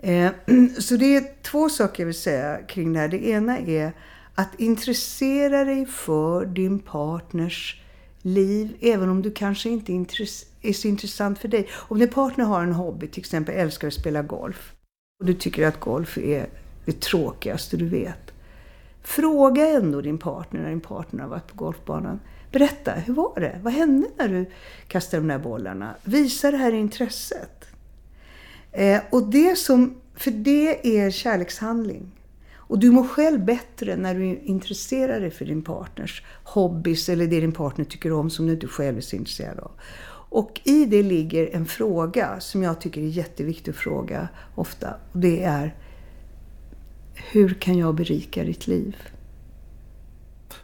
Eh, 0.00 0.30
Så 0.78 0.96
det 0.96 1.16
är 1.16 1.42
två 1.42 1.68
saker 1.68 2.02
jag 2.02 2.06
vill 2.06 2.14
säga 2.14 2.58
kring 2.68 2.92
det 2.92 2.98
här. 2.98 3.08
Det 3.08 3.26
ena 3.26 3.58
är 3.58 3.92
att 4.34 4.60
intressera 4.60 5.64
dig 5.64 5.86
för 5.86 6.46
din 6.46 6.78
partners 6.78 7.82
liv, 8.22 8.76
även 8.80 9.08
om 9.08 9.22
du 9.22 9.30
kanske 9.30 9.68
inte 9.68 9.92
är 9.92 9.96
är 10.62 10.72
så 10.72 10.88
intressant 10.88 11.38
för 11.38 11.48
dig. 11.48 11.68
Om 11.72 11.98
din 11.98 12.08
partner 12.08 12.44
har 12.44 12.62
en 12.62 12.72
hobby, 12.72 13.08
till 13.08 13.20
exempel 13.20 13.54
älskar 13.54 13.88
att 13.88 13.94
spela 13.94 14.22
golf, 14.22 14.72
och 15.18 15.26
du 15.26 15.34
tycker 15.34 15.66
att 15.66 15.80
golf 15.80 16.18
är 16.18 16.46
det 16.84 17.00
tråkigaste 17.00 17.76
du 17.76 17.88
vet. 17.88 18.32
Fråga 19.02 19.68
ändå 19.68 20.00
din 20.00 20.18
partner 20.18 20.60
när 20.60 20.68
din 20.68 20.80
partner 20.80 21.22
har 21.22 21.30
varit 21.30 21.46
på 21.46 21.56
golfbanan. 21.56 22.20
Berätta, 22.52 22.92
hur 22.92 23.14
var 23.14 23.40
det? 23.40 23.60
Vad 23.62 23.72
hände 23.72 24.08
när 24.16 24.28
du 24.28 24.50
kastade 24.88 25.20
de 25.20 25.28
där 25.28 25.38
bollarna? 25.38 25.94
Visa 26.04 26.50
det 26.50 26.56
här 26.56 26.72
intresset. 26.72 27.64
Eh, 28.72 29.00
och 29.10 29.30
det 29.30 29.58
som, 29.58 29.96
för 30.14 30.30
det 30.30 30.98
är 30.98 31.10
kärlekshandling. 31.10 32.12
Och 32.68 32.78
du 32.78 32.90
mår 32.90 33.06
själv 33.06 33.44
bättre 33.44 33.96
när 33.96 34.14
du 34.14 34.24
intresserar 34.24 35.20
dig 35.20 35.30
för 35.30 35.44
din 35.44 35.62
partners 35.62 36.22
hobbys 36.44 37.08
eller 37.08 37.26
det 37.26 37.40
din 37.40 37.52
partner 37.52 37.84
tycker 37.84 38.12
om 38.12 38.30
som 38.30 38.46
du 38.46 38.52
inte 38.52 38.66
själv 38.66 38.96
är 38.96 39.00
så 39.00 39.16
intresserad 39.16 39.58
av. 39.58 39.70
Och 40.28 40.60
i 40.64 40.84
det 40.84 41.02
ligger 41.02 41.54
en 41.56 41.66
fråga 41.66 42.40
som 42.40 42.62
jag 42.62 42.80
tycker 42.80 43.00
är 43.00 43.06
jätteviktig 43.06 43.70
att 43.70 43.76
fråga 43.76 44.28
ofta. 44.54 44.94
Och 45.12 45.18
det 45.18 45.42
är 45.42 45.74
Hur 47.14 47.54
kan 47.54 47.78
jag 47.78 47.94
berika 47.94 48.44
ditt 48.44 48.66
liv? 48.66 48.96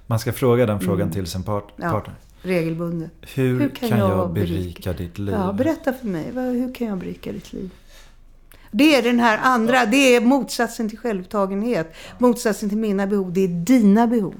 Man 0.07 0.18
ska 0.18 0.33
fråga 0.33 0.66
den 0.66 0.81
frågan 0.81 1.11
till 1.11 1.27
sin 1.27 1.42
part- 1.42 1.79
Mm. 1.79 1.88
Ja, 1.88 1.92
partner. 1.92 2.14
regelbundet. 2.42 3.11
Hur, 3.35 3.68
kan, 3.68 3.88
jag, 3.98 4.33
berika, 4.33 4.92
ditt 4.92 5.18
liv? 5.18 5.35
Ja, 5.35 5.53
berätta 5.53 5.92
för 5.92 6.07
mig. 6.07 6.31
Hur 6.35 6.75
kan 6.75 6.87
jag 6.87 6.98
berika 6.98 7.33
ditt 7.33 7.53
liv? 7.53 7.70
Det 8.70 8.94
är 8.96 9.03
den 9.03 9.20
här 9.20 9.38
andra, 9.42 9.87
det 9.87 10.16
är 10.16 10.20
motsatsen 10.20 10.88
till 10.88 10.98
självupptagenhet. 10.98 11.94
Motsatsen 12.18 12.68
till 12.68 12.79
mina 12.79 13.07
behov, 13.07 13.33
det 13.33 13.40
är 13.44 13.48
dina 13.48 14.07
behov. 14.07 14.35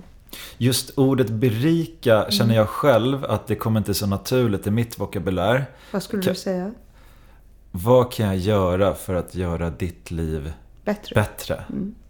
Just 0.59 0.99
ordet 0.99 1.31
berika 1.31 2.17
Mm. 2.19 2.31
känner 2.31 2.55
jag 2.55 2.69
själv 2.69 3.25
att 3.25 3.47
det 3.47 3.55
kommer 3.55 3.81
inte 3.81 3.95
så 3.95 4.07
naturligt 4.07 4.67
i 4.67 4.71
mitt 4.71 4.99
vokabulär. 4.99 5.65
Vad 5.91 6.03
skulle 6.03 6.23
Kan- 6.23 6.33
du 6.33 6.39
säga? 6.39 6.71
Vad 7.71 8.13
kan 8.13 8.27
jag 8.27 8.37
göra 8.37 8.95
för 8.95 9.15
att 9.15 9.35
göra 9.35 9.71
ditt 9.71 10.11
liv 10.11 10.53
Bättre. 10.85 11.15
bättre? 11.15 11.65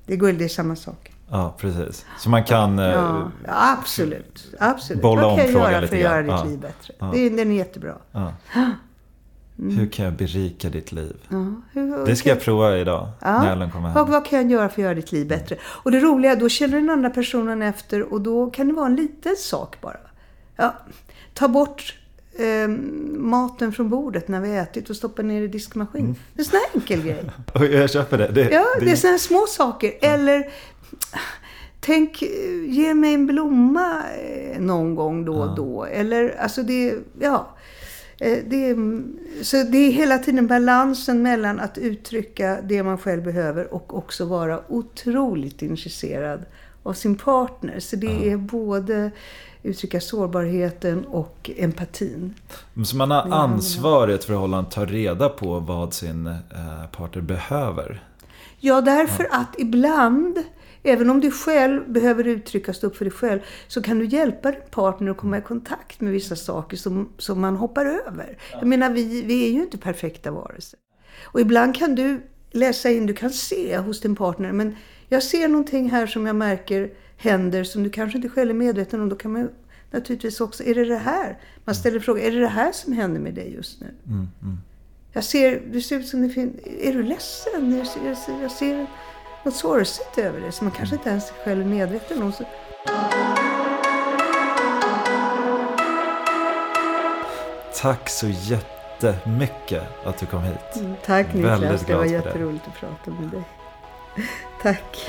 Det 0.07 0.17
går 0.17 0.33
det 0.33 0.45
är 0.45 0.49
samma 0.49 0.77
sak. 0.77 1.13
Ja, 1.31 1.55
precis. 1.59 2.07
Så 2.19 2.31
man 2.31 2.45
kan... 2.45 2.79
eh, 2.79 2.85
Ja, 2.85 3.31
ja, 3.47 3.77
absolut. 3.79 4.55
absolut. 4.61 5.03
Bolla 5.03 5.23
Vad 5.23 5.31
om 5.31 5.37
kan 5.37 5.45
jag 5.45 5.53
frågan 5.53 5.71
göra 5.73 5.81
lite 5.81 5.91
för 5.91 5.97
att 5.97 6.03
göra 6.03 6.23
grann. 6.23 6.37
ditt 6.37 6.45
Ja. 6.45 6.51
liv 6.51 6.59
bättre? 6.61 6.95
Ja. 6.99 7.11
Det 7.15 7.31
den 7.31 7.51
är 7.51 7.57
jättebra. 7.57 7.95
ja. 8.13 8.33
Mm. 9.59 9.77
Hur 9.77 9.87
kan 9.87 10.05
jag 10.05 10.15
berika 10.15 10.69
ditt 10.69 10.93
liv? 10.93 11.17
Ja, 11.29 11.55
hur, 11.73 12.07
Det 12.07 12.17
ska 12.17 12.29
jag 12.29 12.41
prova 12.41 12.79
idag 12.79 13.09
när 13.23 13.53
Ellen 13.53 13.71
kommer 13.71 13.89
vad, 13.95 14.05
hem. 14.05 14.13
vad 14.13 14.27
kan 14.27 14.43
jag 14.43 14.51
göra 14.51 14.69
för 14.69 14.75
att 14.75 14.85
göra 14.85 14.95
ditt 14.95 15.13
liv 15.13 15.29
bättre? 15.29 15.57
Och 15.63 15.91
det 15.91 16.01
roliga, 16.01 16.37
då 16.37 16.49
känner 16.49 16.77
den 16.77 16.91
andra 16.91 17.11
personen 17.11 17.63
efter 17.63 18.13
och 18.13 18.21
då 18.21 18.51
kan 18.51 18.69
det 18.69 18.75
vara 18.75 18.87
en 18.87 18.97
liten 18.97 19.37
sak 19.37 19.81
bara. 19.81 19.97
Ja, 20.57 20.75
ta 21.35 21.49
bort 21.49 21.95
eh, 22.39 22.69
maten 23.19 23.73
från 23.73 23.89
bordet 23.89 24.29
när 24.29 24.41
vi 24.41 24.49
har 24.57 24.63
ätit 24.63 24.91
och 24.91 24.97
stoppa 24.97 25.23
ner 25.23 25.43
i 25.43 25.49
diskmaskin. 25.49 26.05
Mm. 26.05 26.17
Det 26.35 26.41
är 26.41 26.45
en 26.45 26.51
sån 26.51 26.59
här 26.59 26.81
enkel 26.81 27.03
grej. 27.03 27.31
Och 27.55 27.65
jag 27.65 27.91
köper 27.91 28.19
det. 28.19 28.29
det, 28.29 28.51
Ja, 28.51 28.65
det 28.81 28.91
är 28.91 28.97
såna 28.97 29.11
här 29.11 29.19
små 29.19 29.47
saker. 29.49 29.93
Eller 30.01 30.51
tänk, 31.81 32.23
ge 32.69 32.95
mig 32.95 33.15
en 33.15 33.27
blomma 33.27 34.03
eh, 34.19 34.61
någon 34.61 34.95
gång 34.95 35.25
då 35.25 35.35
och 35.35 35.57
då. 35.57 35.85
Eller 35.85 36.37
alltså 36.39 36.63
det, 36.63 36.95
ja. 37.21 37.57
Eh, 38.23 38.39
Det 38.47 38.71
är, 38.71 39.03
så 39.43 39.57
det 39.57 39.79
är 39.79 39.93
hela 39.93 40.19
tiden 40.19 40.47
balansen 40.47 41.23
mellan 41.23 41.61
att 41.61 41.79
uttrycka 41.79 42.59
det 42.63 42.83
man 42.83 42.99
själv 42.99 43.23
behöver 43.23 43.75
och 43.75 43.97
också 43.99 44.25
vara 44.25 44.61
otroligt 44.69 45.63
intresserad 45.63 46.45
av 46.83 46.93
sin 46.93 47.15
partner. 47.15 47.81
Så 47.81 47.97
det 47.97 48.31
är 48.31 48.37
både 48.37 49.11
uttrycka 49.63 50.01
sårbarheten 50.01 51.05
och 51.05 51.51
empatin. 51.57 52.35
Så 52.85 52.97
man 52.97 53.11
har 53.11 53.31
ansvar 53.33 54.09
i 54.11 54.15
ett 54.15 54.25
förhållande 54.25 54.69
att 54.69 54.75
ta 54.75 54.85
reda 54.85 55.29
på 55.29 55.61
vad 55.61 55.95
sin 55.95 56.27
eh, 56.27 56.87
partner 56.97 57.23
behöver. 57.23 58.03
Ja, 58.61 58.81
därför 58.81 59.29
att 59.31 59.55
ibland, 59.59 60.39
även 60.83 61.11
om 61.11 61.21
du 61.21 61.31
själv 61.31 61.93
behöver 61.93 62.27
uttrycka, 62.27 62.75
stå 62.75 62.87
upp 62.87 62.97
för 62.97 63.05
dig 63.05 63.13
själv, 63.13 63.41
så 63.69 63.83
kan 63.83 63.99
du 63.99 64.05
hjälpa 64.05 64.51
din 64.51 64.61
partner 64.71 65.11
att 65.11 65.17
komma 65.17 65.39
i 65.39 65.43
kontakt 65.43 66.01
med 66.01 66.13
vissa 66.13 66.37
saker 66.37 66.77
som, 66.77 67.13
som 67.19 67.41
man 67.41 67.57
hoppar 67.57 67.87
över. 67.87 68.39
Jag 68.53 68.67
menar, 68.67 68.91
vi, 68.91 69.23
vi 69.23 69.47
är 69.47 69.51
ju 69.51 69.63
inte 69.63 69.79
perfekta 69.79 70.31
varelser. 70.31 70.79
Och 71.25 71.41
ibland 71.41 71.77
kan 71.77 71.95
du 71.95 72.21
läsa 72.51 72.91
in, 72.91 73.07
du 73.07 73.15
kan 73.15 73.31
se 73.31 73.79
hos 73.79 74.01
din 74.01 74.17
partner, 74.17 74.53
men 74.53 74.77
jag 75.09 75.23
ser 75.23 75.49
någonting 75.49 75.91
här 75.91 76.07
som 76.07 76.27
jag 76.27 76.37
märker 76.37 76.91
händer 77.17 77.65
som 77.65 77.83
du 77.83 77.91
kanske 77.91 78.19
inte 78.19 78.29
själv 78.29 78.51
är 78.51 78.55
medveten 78.55 79.01
om. 79.01 79.09
Då 79.09 79.17
kan 79.17 79.33
man 79.33 79.51
naturligtvis 79.91 80.41
också, 80.41 80.65
är 80.65 80.75
det 80.75 80.85
det 80.85 80.97
här? 80.97 81.39
Man 81.65 81.75
ställer 81.75 82.01
frågan, 82.01 82.23
är 82.23 82.31
det 82.31 82.41
det 82.41 82.47
här 82.47 82.73
som 82.73 82.93
händer 82.93 83.21
med 83.21 83.35
dig 83.35 83.55
just 83.55 83.81
nu? 83.81 83.87
Mm, 84.07 84.29
mm. 84.43 84.59
Jag 85.13 85.25
ser, 85.25 85.63
det 85.73 85.81
ser 85.81 85.99
ut 85.99 86.09
som 86.09 86.23
det 86.23 86.29
finns, 86.29 86.55
är 86.81 86.93
du 86.93 87.03
ledsen? 87.03 87.79
Jag 87.79 87.87
ser, 87.87 88.07
jag 88.07 88.17
ser, 88.17 88.43
jag 88.43 88.51
ser 88.51 88.87
något 89.45 89.55
sorgset 89.57 90.19
över 90.19 90.41
det 90.41 90.53
som 90.53 90.67
man 90.67 90.77
kanske 90.77 90.97
inte 90.97 91.09
ens 91.11 91.31
själv 91.45 91.61
är 91.61 91.65
medveten 91.65 92.23
om. 92.23 92.33
Tack 97.83 98.09
så 98.09 98.27
jättemycket 98.29 99.83
att 100.05 100.19
du 100.19 100.27
kom 100.27 100.43
hit. 100.43 100.77
mm, 100.77 100.95
tack 101.07 101.35
Niklas, 101.35 101.61
Väldigt 101.61 101.87
det 101.87 101.95
var 101.95 102.05
det. 102.05 102.11
jätteroligt 102.11 102.65
att 102.69 102.75
prata 102.81 103.11
med 103.21 103.31
dig. 103.31 103.43
Tack. 104.63 105.07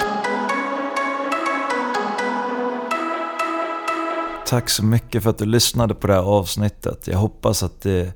Tack 4.46 4.70
så 4.70 4.84
mycket 4.84 5.24
för 5.24 5.30
att 5.30 5.38
du 5.38 5.46
lyssnade 5.46 5.96
på 5.96 6.08
det 6.08 6.14
här 6.14 6.22
avsnittet. 6.22 7.08
Jag 7.08 7.18
hoppas 7.18 7.64
att 7.64 7.82
det 7.82 8.14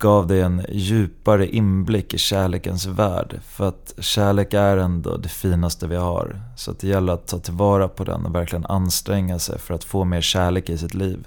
gav 0.00 0.26
dig 0.26 0.40
en 0.40 0.64
djupare 0.68 1.46
inblick 1.46 2.14
i 2.14 2.18
kärlekens 2.18 2.86
värld. 2.86 3.40
För 3.44 3.68
att 3.68 3.94
kärlek 3.98 4.54
är 4.54 4.76
ändå 4.76 5.16
det 5.16 5.28
finaste 5.28 5.86
vi 5.86 5.96
har. 5.96 6.42
Så 6.56 6.70
att 6.70 6.78
det 6.78 6.88
gäller 6.88 7.12
att 7.12 7.26
ta 7.26 7.38
tillvara 7.38 7.88
på 7.88 8.04
den 8.04 8.26
och 8.26 8.34
verkligen 8.34 8.66
anstränga 8.66 9.38
sig 9.38 9.58
för 9.58 9.74
att 9.74 9.84
få 9.84 10.04
mer 10.04 10.20
kärlek 10.20 10.70
i 10.70 10.78
sitt 10.78 10.94
liv. 10.94 11.26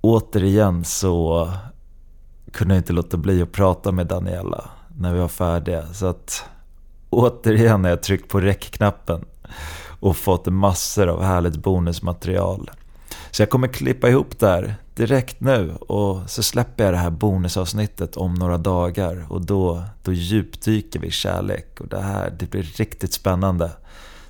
Återigen 0.00 0.84
så 0.84 1.50
kunde 2.52 2.74
jag 2.74 2.80
inte 2.80 2.92
låta 2.92 3.16
bli 3.16 3.42
att 3.42 3.52
prata 3.52 3.92
med 3.92 4.06
Daniela 4.06 4.70
när 4.96 5.12
vi 5.12 5.20
var 5.20 5.28
färdiga. 5.28 5.86
Så 5.92 6.06
att 6.06 6.44
återigen 7.10 7.84
har 7.84 7.90
jag 7.90 8.02
tryckt 8.02 8.28
på 8.28 8.40
räckknappen 8.40 9.24
och 10.00 10.16
fått 10.16 10.46
massor 10.46 11.06
av 11.06 11.22
härligt 11.22 11.56
bonusmaterial. 11.56 12.70
Så 13.32 13.42
jag 13.42 13.50
kommer 13.50 13.68
klippa 13.68 14.08
ihop 14.08 14.38
det 14.38 14.46
här 14.46 14.74
direkt 14.94 15.40
nu 15.40 15.74
och 15.74 16.30
så 16.30 16.42
släpper 16.42 16.84
jag 16.84 16.92
det 16.92 16.98
här 16.98 17.10
bonusavsnittet 17.10 18.16
om 18.16 18.34
några 18.34 18.58
dagar 18.58 19.26
och 19.28 19.46
då, 19.46 19.82
då 20.02 20.12
djupdyker 20.12 21.00
vi 21.00 21.06
i 21.06 21.10
kärlek 21.10 21.80
och 21.80 21.88
det 21.88 22.00
här 22.00 22.32
det 22.38 22.50
blir 22.50 22.62
riktigt 22.62 23.12
spännande. 23.12 23.70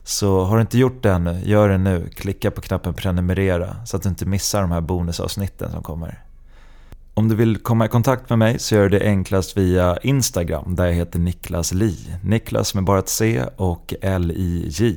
Så 0.05 0.45
har 0.45 0.57
du 0.57 0.61
inte 0.61 0.79
gjort 0.79 1.03
det 1.03 1.11
ännu, 1.11 1.41
gör 1.45 1.69
det 1.69 1.79
nu. 1.79 2.09
Klicka 2.15 2.51
på 2.51 2.61
knappen 2.61 2.95
prenumerera 2.95 3.77
så 3.87 3.97
att 3.97 4.03
du 4.03 4.09
inte 4.09 4.27
missar 4.27 4.61
de 4.61 4.71
här 4.71 4.81
bonusavsnitten 4.81 5.71
som 5.71 5.83
kommer. 5.83 6.23
Om 7.15 7.29
du 7.29 7.35
vill 7.35 7.57
komma 7.57 7.85
i 7.85 7.89
kontakt 7.89 8.29
med 8.31 8.39
mig 8.39 8.59
så 8.59 8.75
gör 8.75 8.89
du 8.89 8.99
det 8.99 9.05
enklast 9.05 9.57
via 9.57 9.97
Instagram 9.97 10.77
där 10.77 10.87
jag 10.87 10.93
heter 10.93 11.19
Niklas 11.19 11.73
Li. 11.73 11.97
Niklas 12.23 12.75
med 12.75 12.85
bara 12.85 12.99
ett 12.99 13.09
C 13.09 13.45
och 13.57 13.95
L-I-J. 14.01 14.97